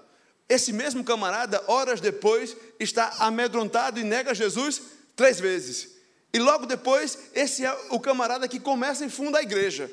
[0.48, 4.82] Esse mesmo camarada, horas depois, está amedrontado e nega Jesus
[5.16, 5.90] três vezes.
[6.32, 9.90] E logo depois, esse é o camarada que começa e funda a igreja.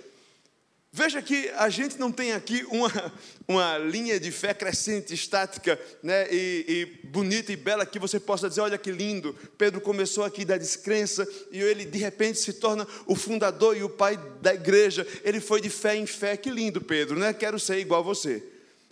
[0.91, 3.13] Veja que a gente não tem aqui uma,
[3.47, 6.65] uma linha de fé crescente, estática, né, e,
[7.03, 10.57] e, bonita e bela, que você possa dizer: olha que lindo, Pedro começou aqui da
[10.57, 15.05] descrença e ele de repente se torna o fundador e o pai da igreja.
[15.23, 17.33] Ele foi de fé em fé, que lindo, Pedro, né?
[17.33, 18.43] Quero ser igual a você.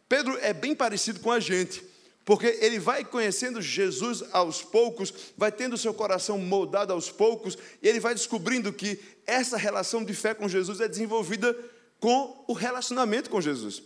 [0.07, 1.83] Pedro é bem parecido com a gente,
[2.23, 7.87] porque ele vai conhecendo Jesus aos poucos, vai tendo seu coração moldado aos poucos, e
[7.87, 11.55] ele vai descobrindo que essa relação de fé com Jesus é desenvolvida
[11.99, 13.81] com o relacionamento com Jesus.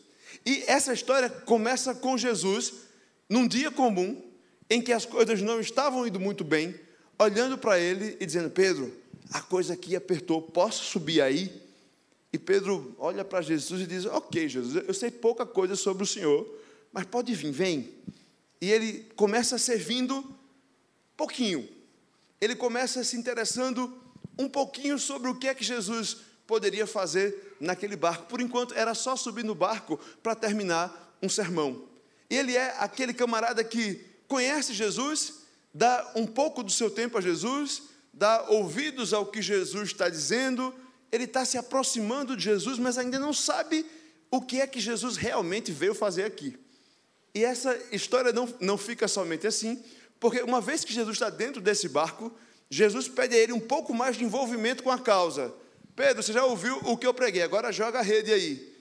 [0.46, 2.74] E essa história começa com Jesus
[3.30, 4.22] num dia comum
[4.70, 6.76] em que as coisas não estavam indo muito bem,
[7.20, 8.92] olhando para ele e dizendo: Pedro,
[9.32, 11.62] a coisa aqui apertou, posso subir aí?
[12.34, 16.08] E Pedro olha para Jesus e diz: Ok, Jesus, eu sei pouca coisa sobre o
[16.08, 16.48] Senhor,
[16.92, 17.94] mas pode vir, vem.
[18.62, 20.24] E ele começa servindo
[21.18, 21.68] pouquinho.
[22.40, 23.96] Ele começa se interessando
[24.38, 26.18] um pouquinho sobre o que é que Jesus
[26.48, 28.26] poderia fazer naquele barco.
[28.26, 31.84] Por enquanto, era só subir no barco para terminar um sermão.
[32.30, 35.42] Ele é aquele camarada que conhece Jesus,
[35.74, 40.74] dá um pouco do seu tempo a Jesus, dá ouvidos ao que Jesus está dizendo,
[41.12, 43.86] ele está se aproximando de Jesus, mas ainda não sabe
[44.30, 46.58] o que é que Jesus realmente veio fazer aqui.
[47.34, 49.84] E essa história não, não fica somente assim,
[50.20, 52.32] porque uma vez que Jesus está dentro desse barco,
[52.70, 55.54] Jesus pede a ele um pouco mais de envolvimento com a causa.
[55.96, 58.72] Pedro, você já ouviu o que eu preguei, agora joga a rede aí.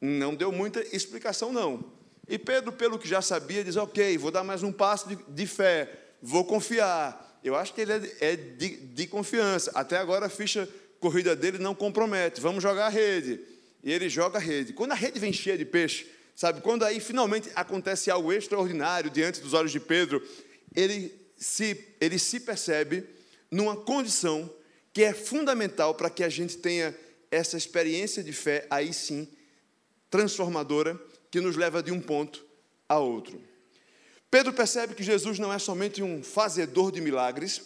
[0.00, 1.92] Não deu muita explicação, não.
[2.28, 5.46] E Pedro, pelo que já sabia, diz: Ok, vou dar mais um passo de, de
[5.46, 7.40] fé, vou confiar.
[7.42, 9.72] Eu acho que ele é, é de, de, confiança.
[9.74, 10.68] Até agora a ficha
[11.00, 12.40] corrida dele não compromete.
[12.40, 13.40] Vamos jogar a rede.
[13.82, 14.72] E ele joga a rede.
[14.72, 16.60] Quando a rede vem cheia de peixe, sabe?
[16.60, 20.22] Quando aí finalmente acontece algo extraordinário diante dos olhos de Pedro,
[20.76, 23.04] ele se, ele se percebe
[23.50, 24.52] numa condição
[24.92, 26.94] que é fundamental para que a gente tenha
[27.30, 29.26] essa experiência de fé, aí sim,
[30.10, 32.44] transformadora, que nos leva de um ponto
[32.88, 33.40] a outro.
[34.30, 37.62] Pedro percebe que Jesus não é somente um fazedor de milagres,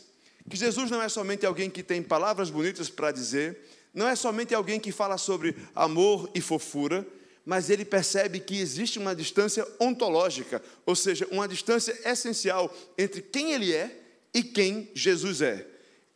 [0.49, 3.59] que Jesus não é somente alguém que tem palavras bonitas para dizer,
[3.93, 7.07] não é somente alguém que fala sobre amor e fofura,
[7.47, 13.53] mas ele percebe que existe uma distância ontológica, ou seja, uma distância essencial entre quem
[13.53, 14.01] ele é
[14.33, 15.67] e quem Jesus é.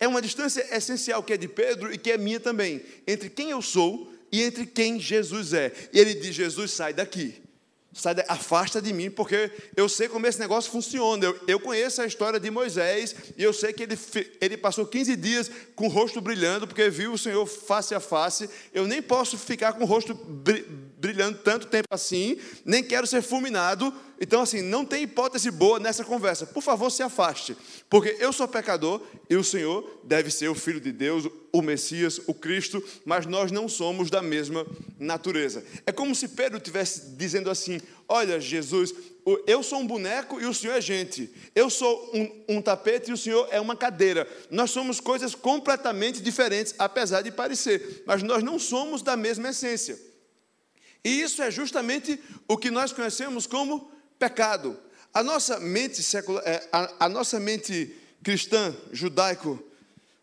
[0.00, 3.50] É uma distância essencial que é de Pedro e que é minha também, entre quem
[3.50, 5.72] eu sou e entre quem Jesus é.
[5.92, 7.47] E ele diz: Jesus, sai daqui.
[7.92, 11.24] Sai da, afasta de mim, porque eu sei como esse negócio funciona.
[11.24, 13.98] Eu, eu, conheço a história de Moisés e eu sei que ele,
[14.40, 18.48] ele passou 15 dias com o rosto brilhando, porque viu o Senhor face a face.
[18.74, 20.14] Eu nem posso ficar com o rosto
[20.98, 26.04] brilhando tanto tempo assim, nem quero ser fulminado então, assim, não tem hipótese boa nessa
[26.04, 26.44] conversa.
[26.44, 27.56] Por favor, se afaste.
[27.88, 32.20] Porque eu sou pecador e o Senhor deve ser o Filho de Deus, o Messias,
[32.26, 34.66] o Cristo, mas nós não somos da mesma
[34.98, 35.64] natureza.
[35.86, 38.94] É como se Pedro estivesse dizendo assim: Olha, Jesus,
[39.46, 41.30] eu sou um boneco e o Senhor é gente.
[41.54, 44.26] Eu sou um, um tapete e o Senhor é uma cadeira.
[44.50, 49.98] Nós somos coisas completamente diferentes, apesar de parecer, mas nós não somos da mesma essência.
[51.04, 54.78] E isso é justamente o que nós conhecemos como pecado.
[55.12, 59.62] A nossa mente secular, é, a, a nossa mente cristã, judaico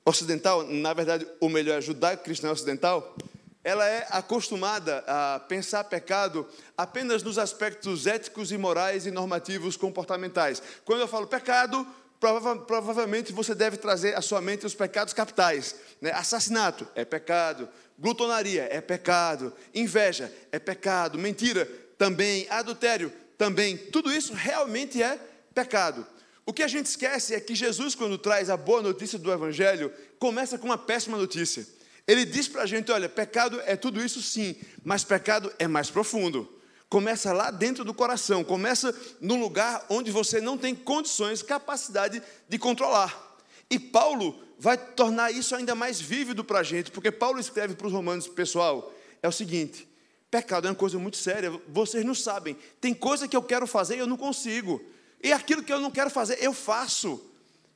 [0.05, 3.15] ocidental, na verdade, o melhor é judaico cristã ocidental,
[3.63, 10.61] ela é acostumada a pensar pecado apenas nos aspectos éticos e morais e normativos comportamentais.
[10.85, 11.85] Quando eu falo pecado,
[12.19, 15.75] prova provavelmente você deve trazer à sua mente os pecados capitais.
[15.99, 16.11] Né?
[16.11, 21.65] Assassinato é pecado, glutonaria é pecado, inveja é pecado, mentira
[21.97, 25.19] também, adultério também, tudo isso realmente é
[25.55, 26.05] pecado.
[26.45, 29.91] O que a gente esquece é que Jesus, quando traz a boa notícia do Evangelho,
[30.19, 31.65] começa com uma péssima notícia.
[32.07, 35.89] Ele diz para a gente: olha, pecado é tudo isso sim, mas pecado é mais
[35.89, 36.47] profundo.
[36.87, 42.59] Começa lá dentro do coração, começa no lugar onde você não tem condições, capacidade de
[42.59, 43.35] controlar.
[43.67, 47.87] E Paulo vai tornar isso ainda mais vívido para a gente, porque Paulo escreve para
[47.87, 49.87] os romanos, pessoal, é o seguinte:
[50.29, 52.55] Pecado é uma coisa muito séria, vocês não sabem.
[52.79, 54.79] Tem coisa que eu quero fazer e eu não consigo.
[55.25, 57.19] E aquilo que eu não quero fazer, eu faço.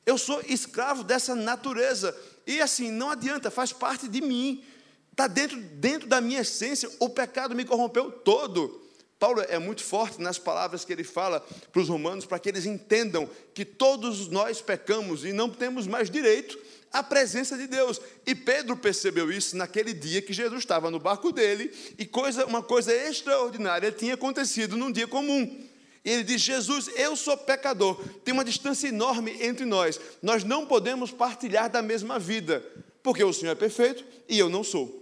[0.06, 2.16] Eu sou escravo dessa natureza.
[2.46, 4.62] E assim, não adianta, faz parte de mim.
[5.10, 6.88] Está dentro, dentro da minha essência.
[7.00, 8.80] O pecado me corrompeu todo.
[9.18, 12.66] Paulo é muito forte nas palavras que ele fala para os romanos, para que eles
[12.66, 16.56] entendam que todos nós pecamos e não temos mais direito
[16.92, 18.00] à presença de Deus.
[18.24, 22.62] E Pedro percebeu isso naquele dia que Jesus estava no barco dele e coisa, uma
[22.62, 25.68] coisa extraordinária tinha acontecido num dia comum.
[26.04, 28.02] E ele diz: Jesus, eu sou pecador.
[28.24, 30.00] Tem uma distância enorme entre nós.
[30.22, 32.64] Nós não podemos partilhar da mesma vida,
[33.02, 35.00] porque o Senhor é perfeito e eu não sou.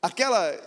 [0.00, 0.58] Aquela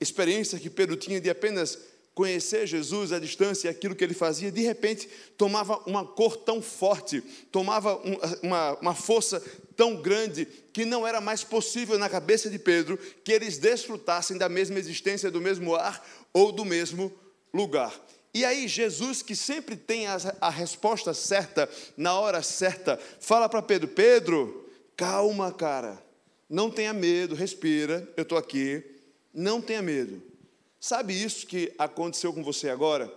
[0.00, 1.78] experiência que Pedro tinha de apenas
[2.14, 7.22] conhecer Jesus à distância, aquilo que ele fazia, de repente tomava uma cor tão forte,
[7.50, 7.96] tomava
[8.42, 9.42] uma, uma força
[9.74, 14.48] tão grande, que não era mais possível na cabeça de Pedro que eles desfrutassem da
[14.48, 17.10] mesma existência, do mesmo ar ou do mesmo
[17.52, 17.98] lugar.
[18.34, 23.88] E aí, Jesus, que sempre tem a, resposta certa, na hora certa, fala para Pedro:
[23.88, 26.02] Pedro, calma, cara,
[26.48, 28.82] não tenha medo, respira, eu estou aqui,
[29.34, 30.22] não tenha medo.
[30.80, 33.12] Sabe isso que aconteceu com você agora?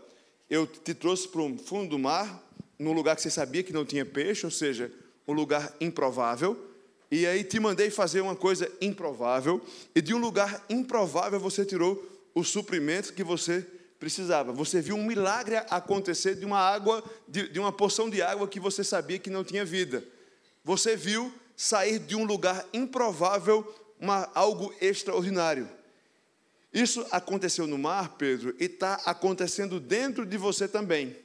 [0.50, 2.44] Eu te trouxe para o fundo do mar,
[2.78, 4.92] num lugar que você sabia que não tinha peixe, ou seja,
[5.26, 6.60] um lugar improvável,
[7.10, 9.62] e aí te mandei fazer uma coisa improvável,
[9.96, 12.04] e de um lugar improvável você tirou
[12.36, 13.66] o suprimento que você
[14.06, 14.54] precisava.
[14.54, 18.60] Você viu um milagre acontecer de uma água, de, de uma porção de água que
[18.60, 20.04] você sabia que não tinha vida.
[20.64, 23.66] Você viu sair de um lugar improvável
[24.00, 25.68] uma, algo extraordinário.
[26.72, 31.16] Isso aconteceu no mar, Pedro, e está acontecendo dentro de você também.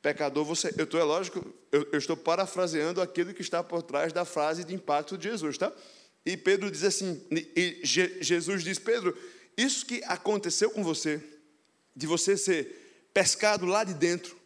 [0.00, 0.74] Pecador, você.
[0.76, 4.64] Eu estou, é lógico, eu, eu, estou parafraseando aquilo que está por trás da frase
[4.64, 5.72] de impacto de Jesus, tá?
[6.26, 9.16] E Pedro diz assim, e Jesus diz: Pedro,
[9.56, 11.22] isso que aconteceu com você,
[11.94, 14.36] de você ser pescado lá de dentro,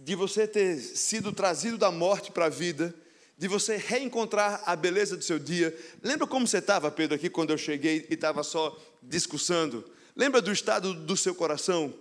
[0.00, 2.94] de você ter sido trazido da morte para a vida,
[3.36, 5.76] de você reencontrar a beleza do seu dia.
[6.02, 9.88] Lembra como você estava, Pedro, aqui quando eu cheguei e estava só discussando?
[10.16, 11.94] Lembra do estado do seu coração?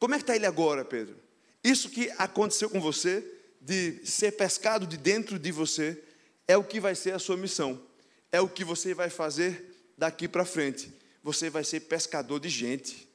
[0.00, 1.14] Como é que está ele agora, Pedro?
[1.62, 3.24] Isso que aconteceu com você,
[3.60, 6.02] de ser pescado de dentro de você,
[6.48, 7.80] é o que vai ser a sua missão.
[8.32, 10.92] É o que você vai fazer daqui para frente.
[11.22, 13.08] Você vai ser pescador de gente.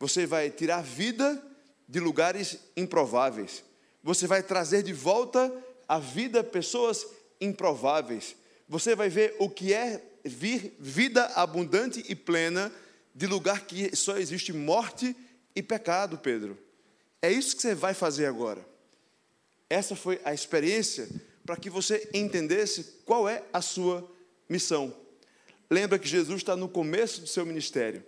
[0.00, 1.40] Você vai tirar vida
[1.86, 3.62] de lugares improváveis.
[4.02, 5.52] Você vai trazer de volta
[5.86, 7.06] à vida pessoas
[7.38, 8.34] improváveis.
[8.66, 12.72] Você vai ver o que é vir vida abundante e plena
[13.14, 15.14] de lugar que só existe morte
[15.54, 16.56] e pecado, Pedro.
[17.20, 18.66] É isso que você vai fazer agora.
[19.68, 21.08] Essa foi a experiência
[21.44, 24.10] para que você entendesse qual é a sua
[24.48, 24.94] missão.
[25.70, 28.02] Lembra que Jesus está no começo do seu ministério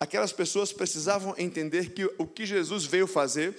[0.00, 3.56] aquelas pessoas precisavam entender que o que Jesus veio fazer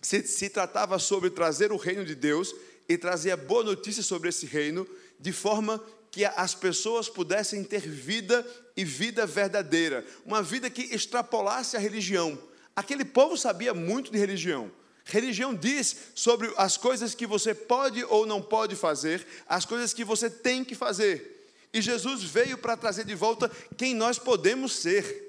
[0.00, 2.54] se, se tratava sobre trazer o reino de Deus
[2.88, 4.86] e trazer a boa notícia sobre esse reino,
[5.18, 11.76] de forma que as pessoas pudessem ter vida e vida verdadeira, uma vida que extrapolasse
[11.76, 12.38] a religião.
[12.76, 14.70] Aquele povo sabia muito de religião.
[15.04, 20.04] Religião diz sobre as coisas que você pode ou não pode fazer, as coisas que
[20.04, 21.48] você tem que fazer.
[21.72, 25.23] E Jesus veio para trazer de volta quem nós podemos ser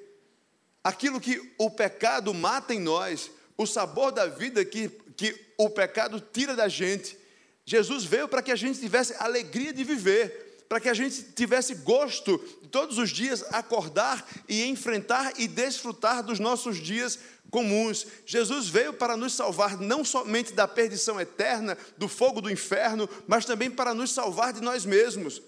[0.85, 6.21] aquilo que o pecado mata em nós, o sabor da vida que, que o pecado
[6.21, 7.17] tira da gente.
[7.65, 11.73] Jesus veio para que a gente tivesse alegria de viver, para que a gente tivesse
[11.73, 17.17] gosto de todos os dias acordar e enfrentar e desfrutar dos nossos dias
[17.49, 18.05] comuns.
[18.23, 23.43] Jesus veio para nos salvar não somente da perdição eterna, do fogo do inferno, mas
[23.43, 25.41] também para nos salvar de nós mesmos,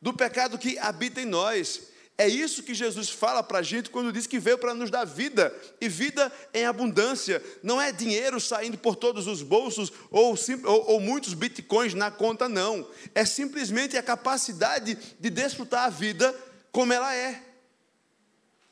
[0.00, 1.93] do pecado que habita em nós.
[2.16, 5.04] É isso que Jesus fala para a gente quando diz que veio para nos dar
[5.04, 7.42] vida, e vida em abundância.
[7.60, 12.48] Não é dinheiro saindo por todos os bolsos ou, ou, ou, muitos bitcoins na conta,
[12.48, 12.88] não.
[13.14, 16.32] É simplesmente a capacidade de desfrutar a vida
[16.70, 17.42] como ela é.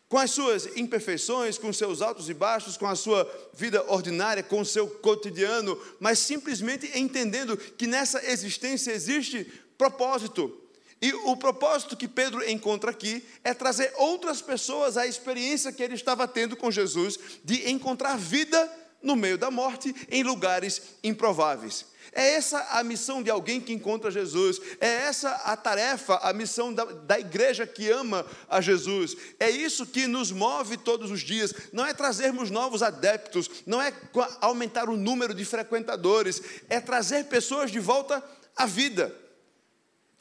[0.08, 4.60] Com as suas imperfeições, com seus altos e baixos, com a sua vida ordinária, com
[4.60, 10.61] o seu cotidiano, mas simplesmente entendendo que nessa existência existe propósito
[11.02, 15.94] e o propósito que Pedro encontra aqui é trazer outras pessoas à experiência que ele
[15.94, 18.70] estava tendo com Jesus de encontrar vida
[19.02, 21.86] no meio da morte em lugares improváveis.
[22.12, 26.72] É essa a missão de alguém que encontra Jesus, é essa a tarefa, a missão
[26.72, 29.16] da, da, igreja que ama a Jesus.
[29.40, 31.52] É isso que nos move todos os dias.
[31.72, 33.92] Não é trazermos novos adeptos, não é
[34.40, 38.22] aumentar o número de frequentadores, é trazer pessoas de volta
[38.54, 39.12] à vida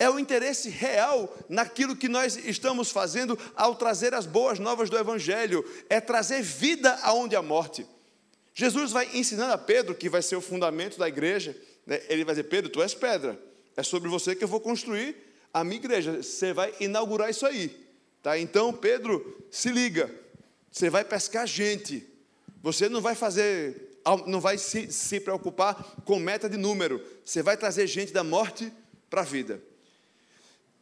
[0.02, 4.98] é o interesse real naquilo que nós estamos fazendo ao trazer as boas novas do
[4.98, 7.86] Evangelho, é trazer vida aonde há morte.
[8.52, 12.02] Jesus vai ensinando a Pedro, que vai ser o fundamento da igreja, né?
[12.10, 13.40] ele vai dizer: Pedro, tu és pedra,
[13.78, 15.16] é sobre você que eu vou construir
[15.54, 17.70] a minha igreja, você vai inaugurar isso aí.
[18.24, 18.40] Tá?
[18.40, 20.10] Então, Pedro, se liga,
[20.72, 22.08] você vai pescar gente,
[22.64, 25.76] Você não vai fazer, não vai se, se preocupar
[26.06, 27.00] com meta de número.
[27.24, 28.74] Você vai trazer gente da morte
[29.08, 29.62] para a vida.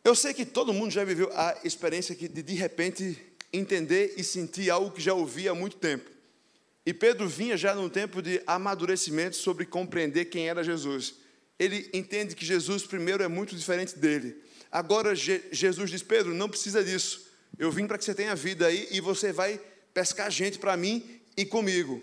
[0.04, 3.18] Eu sei que todo mundo já viveu a experiência de de repente
[3.52, 6.10] entender e sentir algo que já ouvia há muito tempo.
[6.86, 11.16] E Pedro vinha já num tempo de amadurecimento sobre compreender quem era Jesus.
[11.58, 14.42] Ele entende que Jesus, primeiro, é muito diferente dele.
[14.72, 17.28] Agora, Jesus diz: Pedro, não precisa disso.
[17.58, 19.60] Eu vim para que você tenha vida aí e você vai
[19.94, 22.02] pescar gente para mim e comigo.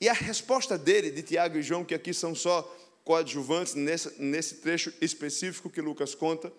[0.00, 2.62] E a resposta dele, de Tiago e João, que aqui são só
[3.04, 6.52] coadjuvantes nesse, nesse trecho específico que Lucas conta,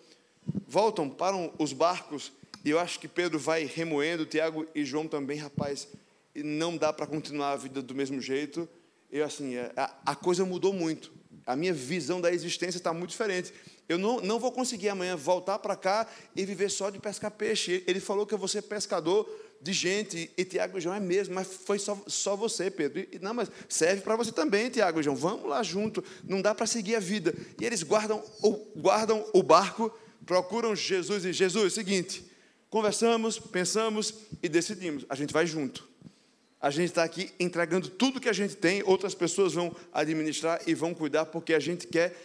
[0.68, 2.32] voltam, param os barcos
[2.64, 5.88] e eu acho que Pedro vai remoendo, Tiago e João também, rapaz,
[6.36, 8.68] não dá para continuar a vida do mesmo jeito.
[9.12, 11.12] Eu, assim, é, a, a coisa mudou muito.
[11.46, 13.54] A minha visão da existência está muito diferente.
[13.88, 17.84] Eu não, não vou conseguir amanhã voltar para cá e viver só de pescar peixe.
[17.86, 19.30] Ele falou que eu vou ser pescador
[19.62, 23.00] de gente, e Tiago e João é mesmo, mas foi só, só você, Pedro.
[23.00, 25.16] E, não, mas serve para você também, Tiago e João.
[25.16, 27.34] Vamos lá junto, não dá para seguir a vida.
[27.60, 29.94] E eles guardam o, guardam o barco,
[30.26, 32.26] procuram Jesus e Jesus, é seguinte,
[32.70, 35.88] conversamos, pensamos e decidimos, a gente vai junto.
[36.60, 40.74] A gente está aqui entregando tudo que a gente tem, outras pessoas vão administrar e
[40.74, 42.18] vão cuidar, porque a gente quer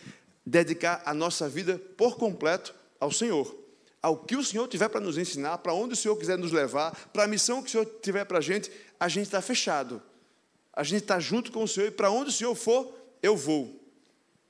[0.46, 3.54] dedicar a nossa vida por completo ao Senhor.
[4.00, 6.94] Ao que o Senhor tiver para nos ensinar, para onde o Senhor quiser nos levar,
[7.12, 10.00] para a missão que o Senhor tiver para a gente, a gente está fechado.
[10.72, 13.77] A gente está junto com o Senhor e para onde o Senhor for, eu vou.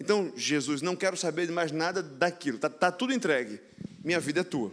[0.00, 3.60] Então, Jesus, não quero saber de mais nada daquilo, está tá tudo entregue.
[4.04, 4.72] Minha vida é tua.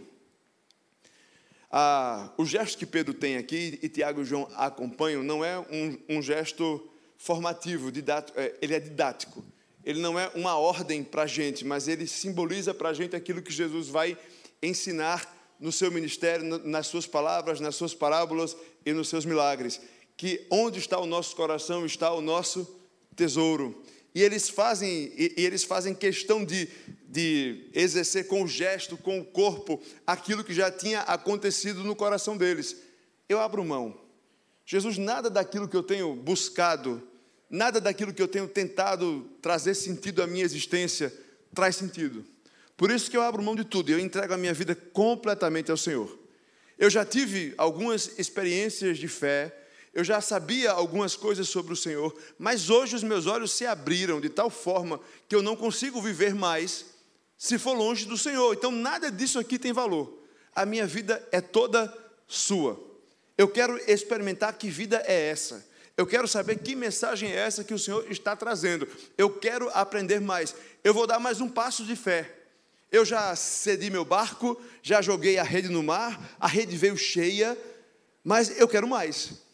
[1.70, 5.98] Ah, o gesto que Pedro tem aqui, e Tiago e João acompanham, não é um,
[6.08, 9.44] um gesto formativo, didático, é, ele é didático.
[9.84, 13.42] Ele não é uma ordem para a gente, mas ele simboliza para a gente aquilo
[13.42, 14.16] que Jesus vai
[14.62, 19.80] ensinar no seu ministério, nas suas palavras, nas suas parábolas e nos seus milagres.
[20.16, 22.66] Que onde está o nosso coração está o nosso
[23.14, 23.82] tesouro.
[24.16, 26.70] E eles fazem, e eles fazem questão de,
[27.06, 32.34] de exercer com o gesto, com o corpo, aquilo que já tinha acontecido no coração
[32.34, 32.78] deles.
[33.28, 34.00] Eu abro mão.
[34.64, 37.06] Jesus, nada daquilo que eu tenho buscado,
[37.50, 41.12] nada daquilo que eu tenho tentado trazer sentido à minha existência,
[41.54, 42.24] traz sentido.
[42.74, 45.76] Por isso que eu abro mão de tudo, eu entrego a minha vida completamente ao
[45.76, 46.18] Senhor.
[46.78, 49.54] Eu já tive algumas experiências de fé,
[49.96, 54.20] eu já sabia algumas coisas sobre o Senhor, mas hoje os meus olhos se abriram
[54.20, 56.84] de tal forma que eu não consigo viver mais
[57.34, 58.52] se for longe do Senhor.
[58.52, 60.22] Então nada disso aqui tem valor.
[60.54, 61.90] A minha vida é toda
[62.28, 62.78] sua.
[63.38, 65.66] Eu quero experimentar que vida é essa.
[65.96, 68.86] Eu quero saber que mensagem é essa que o Senhor está trazendo.
[69.16, 70.54] Eu quero aprender mais.
[70.84, 72.30] Eu vou dar mais um passo de fé.
[72.92, 77.56] Eu já cedi meu barco, já joguei a rede no mar, a rede veio cheia,
[78.22, 79.45] mas eu quero mais.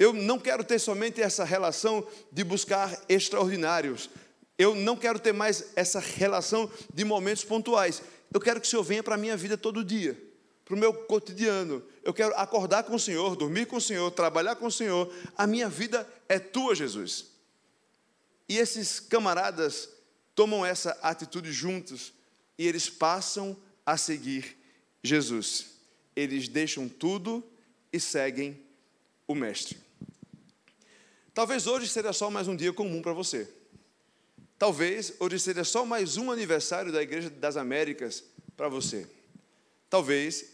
[0.00, 4.08] Eu não quero ter somente essa relação de buscar extraordinários.
[4.56, 8.02] Eu não quero ter mais essa relação de momentos pontuais.
[8.32, 10.18] Eu quero que o Senhor venha para a minha vida todo dia,
[10.64, 11.82] para o meu cotidiano.
[12.02, 15.12] Eu quero acordar com o Senhor, dormir com o Senhor, trabalhar com o Senhor.
[15.36, 17.26] A minha vida é tua, Jesus.
[18.48, 19.90] E esses camaradas
[20.34, 22.14] tomam essa atitude juntos
[22.56, 24.56] e eles passam a seguir
[25.04, 25.66] Jesus.
[26.16, 27.44] Eles deixam tudo
[27.92, 28.58] e seguem
[29.28, 29.89] o Mestre.
[31.32, 33.48] Talvez hoje seja só mais um dia comum para você.
[34.58, 38.24] Talvez hoje seja só mais um aniversário da Igreja das Américas
[38.56, 39.06] para você.
[39.88, 40.50] Talvez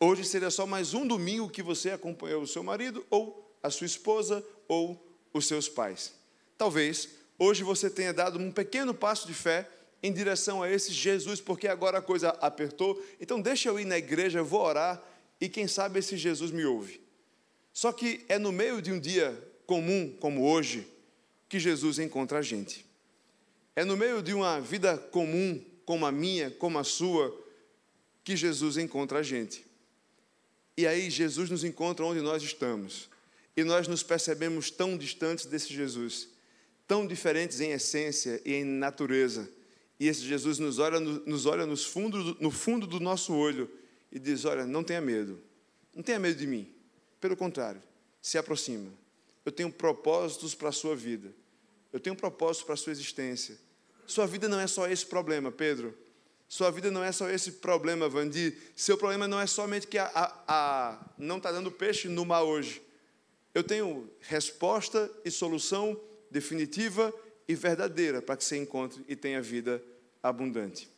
[0.00, 3.86] hoje seja só mais um domingo que você acompanhou o seu marido, ou a sua
[3.86, 5.00] esposa, ou
[5.32, 6.12] os seus pais.
[6.56, 7.08] Talvez
[7.38, 9.68] hoje você tenha dado um pequeno passo de fé
[10.02, 13.00] em direção a esse Jesus, porque agora a coisa apertou.
[13.20, 15.02] Então, deixa eu ir na igreja, eu vou orar
[15.40, 17.00] e quem sabe esse Jesus me ouve.
[17.72, 19.36] Só que é no meio de um dia
[19.68, 20.88] comum como hoje
[21.46, 22.86] que Jesus encontra a gente.
[23.76, 27.38] É no meio de uma vida comum como a minha, como a sua,
[28.24, 29.64] que Jesus encontra a gente.
[30.74, 33.10] E aí Jesus nos encontra onde nós estamos.
[33.54, 36.30] E nós nos percebemos tão distantes desse Jesus,
[36.86, 39.50] tão diferentes em essência e em natureza.
[40.00, 41.94] E esse Jesus nos olha, nos olha nos
[42.40, 43.70] no fundo do nosso olho
[44.10, 45.38] e diz: Olha, não tenha medo,
[45.94, 46.72] não tenha medo de mim.
[47.20, 47.82] Pelo contrário,
[48.22, 48.90] se aproxima
[49.48, 51.32] eu tenho propósitos para a sua vida.
[51.90, 53.58] Eu tenho um propósito para a sua existência.
[54.06, 55.96] Sua vida não é só esse problema, Pedro.
[56.46, 58.54] Sua vida não é só esse problema, Vandi.
[58.76, 62.42] Seu problema não é somente que a, a, a não está dando peixe no mar
[62.42, 62.82] hoje.
[63.54, 65.98] Eu tenho resposta e solução
[66.30, 67.12] definitiva
[67.48, 69.82] e verdadeira para que você encontre e tenha vida
[70.22, 70.90] abundante.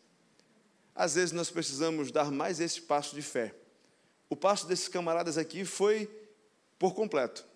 [0.92, 3.54] Às vezes nós precisamos dar mais esse passo de fé.
[4.28, 6.10] O passo desses camaradas aqui foi
[6.80, 7.48] por completo.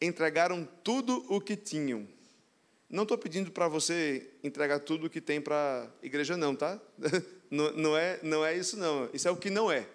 [0.00, 2.06] Entregaram tudo o que tinham.
[2.88, 6.80] Não estou pedindo para você entregar tudo o que tem para a igreja, não, tá?
[7.50, 9.08] Não, não, é, não é isso, não.
[9.10, 9.88] Isso é o que não é.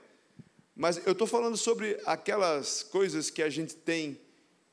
[0.76, 4.20] Mas eu estou falando sobre aquelas coisas que a gente tem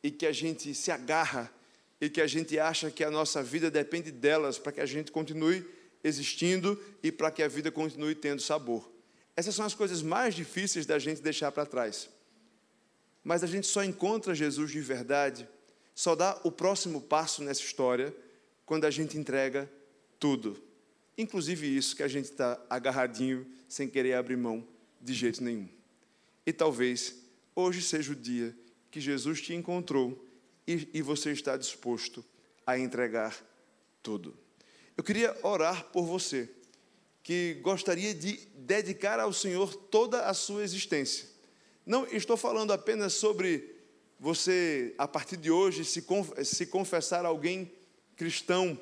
[0.03, 1.53] e que a gente se agarra
[2.01, 5.13] e que a gente acha que a nossa vida depende delas para que a gente
[5.13, 5.63] continue
[6.03, 8.91] existindo e para que a vida continue tendo sabor.
[9.37, 12.09] Essas são as coisas mais difíceis da gente deixar para trás.
[13.23, 15.49] Mas a gente só encontra Jesus de verdade,
[15.95, 18.15] só dá o próximo passo nessa história
[18.65, 19.71] quando a gente entrega
[20.19, 20.63] tudo.
[21.17, 24.67] Inclusive isso que a gente está agarradinho, sem querer abrir mão
[25.01, 25.69] de jeito nenhum.
[26.47, 27.17] E talvez
[27.55, 28.57] hoje seja o dia
[28.91, 30.27] que Jesus te encontrou
[30.67, 32.25] e, e você está disposto
[32.67, 33.37] a entregar
[34.03, 34.37] tudo.
[34.97, 36.49] Eu queria orar por você,
[37.23, 41.29] que gostaria de dedicar ao Senhor toda a sua existência.
[41.85, 43.77] Não estou falando apenas sobre
[44.19, 46.05] você, a partir de hoje, se,
[46.45, 47.73] se confessar alguém
[48.17, 48.79] cristão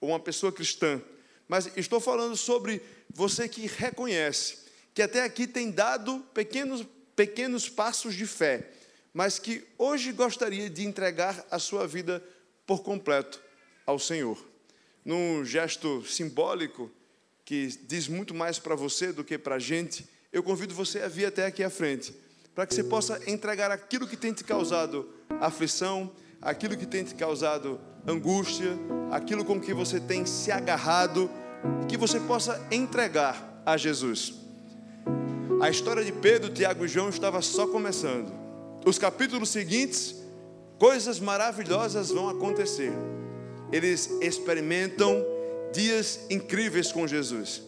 [0.00, 1.02] ou uma pessoa cristã,
[1.48, 2.80] mas estou falando sobre
[3.12, 4.66] você que reconhece
[4.96, 8.70] que até aqui tem dado pequenos, pequenos passos de fé,
[9.12, 12.24] mas que hoje gostaria de entregar a sua vida
[12.66, 13.38] por completo
[13.84, 14.42] ao Senhor.
[15.04, 16.90] Num gesto simbólico,
[17.44, 21.08] que diz muito mais para você do que para a gente, eu convido você a
[21.08, 22.14] vir até aqui à frente,
[22.56, 25.06] para que você possa entregar aquilo que tem te causado
[25.38, 27.78] aflição, aquilo que tem te causado
[28.08, 28.78] angústia,
[29.10, 31.30] aquilo com que você tem se agarrado,
[31.86, 34.34] que você possa entregar a Jesus.
[35.60, 38.32] A história de Pedro, Tiago e João estava só começando
[38.86, 40.14] os capítulos seguintes,
[40.78, 42.92] coisas maravilhosas vão acontecer.
[43.70, 45.22] Eles experimentam
[45.74, 47.65] dias incríveis com Jesus.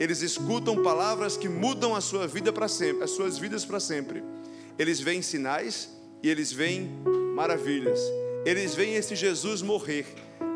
[0.00, 4.24] Eles escutam palavras que mudam a sua vida para sempre, as suas vidas para sempre.
[4.78, 5.90] Eles veem sinais
[6.22, 6.90] e eles veem
[7.36, 8.00] maravilhas.
[8.46, 10.06] Eles veem esse Jesus morrer,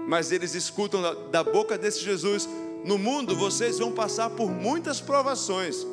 [0.09, 2.49] mas eles escutam da, da boca desse Jesus:
[2.87, 5.87] no mundo vocês vão passar por muitas provações,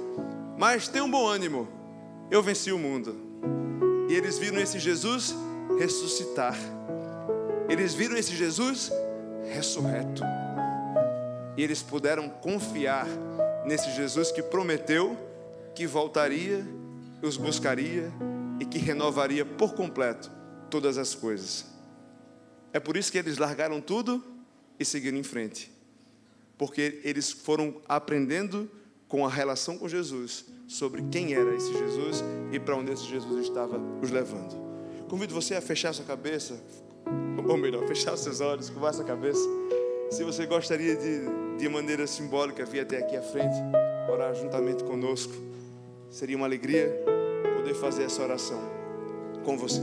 [0.57, 1.67] mas tenham bom ânimo.
[2.31, 3.17] Eu venci o mundo.
[4.07, 5.35] E eles viram esse Jesus
[5.77, 6.57] ressuscitar.
[7.67, 8.89] Eles viram esse Jesus
[9.53, 10.23] ressurreto.
[11.61, 13.05] E eles puderam confiar
[13.67, 15.15] nesse Jesus que prometeu
[15.75, 16.65] que voltaria,
[17.21, 18.11] os buscaria
[18.59, 20.31] e que renovaria por completo
[20.71, 21.67] todas as coisas.
[22.73, 24.23] É por isso que eles largaram tudo
[24.79, 25.71] e seguiram em frente.
[26.57, 28.67] Porque eles foram aprendendo
[29.07, 33.45] com a relação com Jesus sobre quem era esse Jesus e para onde esse Jesus
[33.45, 34.59] estava os levando.
[35.07, 36.59] Convido você a fechar sua cabeça,
[37.47, 39.47] ou melhor, fechar os seus olhos, curvar sua cabeça.
[40.11, 41.21] Se você gostaria de,
[41.57, 43.55] de maneira simbólica, vir até aqui à frente,
[44.11, 45.31] orar juntamente conosco,
[46.09, 46.93] seria uma alegria
[47.55, 48.59] poder fazer essa oração
[49.45, 49.81] com você.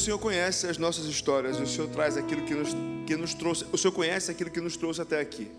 [0.00, 2.70] Senhor conhece as nossas histórias, o Senhor traz aquilo que nos,
[3.06, 5.50] que nos trouxe, o Senhor conhece aquilo que nos trouxe até aqui.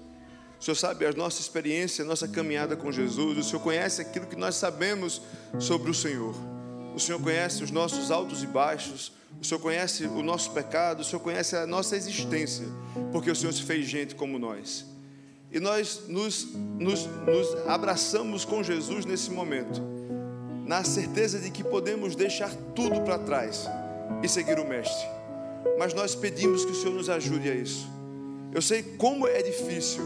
[0.60, 4.26] O Senhor sabe a nossa experiência, a nossa caminhada com Jesus, o Senhor conhece aquilo
[4.26, 5.22] que nós sabemos
[5.60, 6.36] sobre o Senhor.
[6.96, 11.04] O Senhor conhece os nossos altos e baixos, o Senhor conhece o nosso pecado, o
[11.04, 12.66] Senhor conhece a nossa existência,
[13.12, 14.86] porque o Senhor se fez gente como nós.
[15.52, 16.48] E nós nos,
[16.80, 19.82] nos, nos abraçamos com Jesus nesse momento,
[20.66, 23.70] na certeza de que podemos deixar tudo para trás
[24.24, 25.08] e seguir o Mestre.
[25.78, 27.88] Mas nós pedimos que o Senhor nos ajude a isso.
[28.54, 30.04] Eu sei como é difícil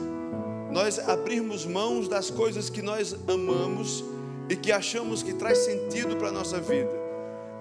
[0.71, 4.03] nós abrirmos mãos das coisas que nós amamos
[4.49, 6.91] e que achamos que traz sentido para a nossa vida,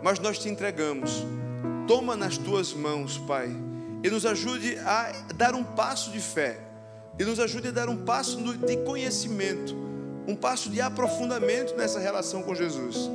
[0.03, 1.24] mas nós te entregamos.
[1.86, 3.55] Toma nas tuas mãos, Pai,
[4.03, 6.59] e nos ajude a dar um passo de fé,
[7.18, 9.76] e nos ajude a dar um passo de conhecimento,
[10.26, 13.09] um passo de aprofundamento nessa relação com Jesus.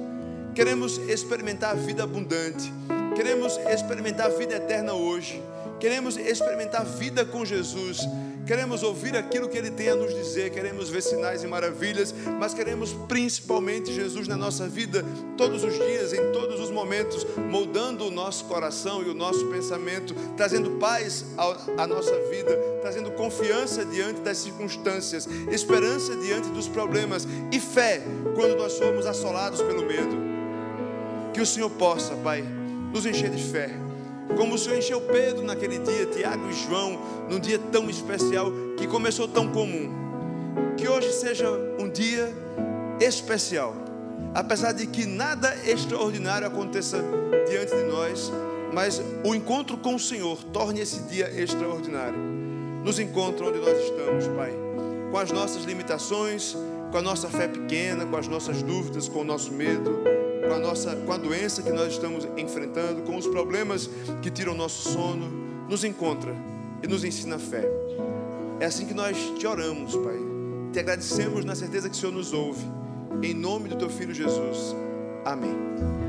[0.56, 2.72] Queremos experimentar a vida abundante,
[3.20, 5.44] queremos experimentar a vida eterna hoje,
[5.78, 8.00] queremos experimentar a vida com Jesus,
[8.48, 12.54] queremos ouvir aquilo que Ele tem a nos dizer, queremos ver sinais e maravilhas, mas
[12.54, 15.04] queremos principalmente Jesus na nossa vida,
[15.36, 20.16] todos os dias, em todos os momentos, moldando o nosso coração e o nosso pensamento,
[20.38, 21.26] trazendo paz
[21.78, 28.02] à nossa vida, trazendo confiança diante das circunstâncias, esperança diante dos problemas e fé
[28.34, 30.30] quando nós somos assolados pelo medo.
[31.34, 32.59] Que o Senhor possa, Pai,
[32.94, 33.90] nos encher de fé
[34.36, 38.88] como o Senhor encheu Pedro naquele dia, Tiago e João, num dia tão especial que
[38.88, 39.92] começou tão comum.
[40.78, 42.32] Que hoje seja um dia
[43.00, 43.76] especial,
[44.34, 47.04] apesar de que nada extraordinário aconteça
[47.50, 48.32] diante de nós,
[48.74, 52.20] mas o encontro com o Senhor torne esse dia extraordinário.
[52.84, 54.54] Nos encontra onde nós estamos, Pai,
[55.12, 56.56] com as nossas limitações,
[56.92, 60.19] com a nossa fé pequena, com as nossas dúvidas, com o nosso medo
[60.50, 63.88] com a nossa, com a doença que nós estamos enfrentando, com os problemas
[64.20, 65.30] que tiram nosso sono,
[65.70, 66.36] nos encontra
[66.82, 67.70] e nos ensina a fé.
[68.60, 70.18] É assim que nós te oramos, Pai.
[70.74, 72.66] Te agradecemos na certeza que o Senhor nos ouve.
[73.22, 74.76] Em nome do teu filho Jesus.
[75.24, 76.09] Amém.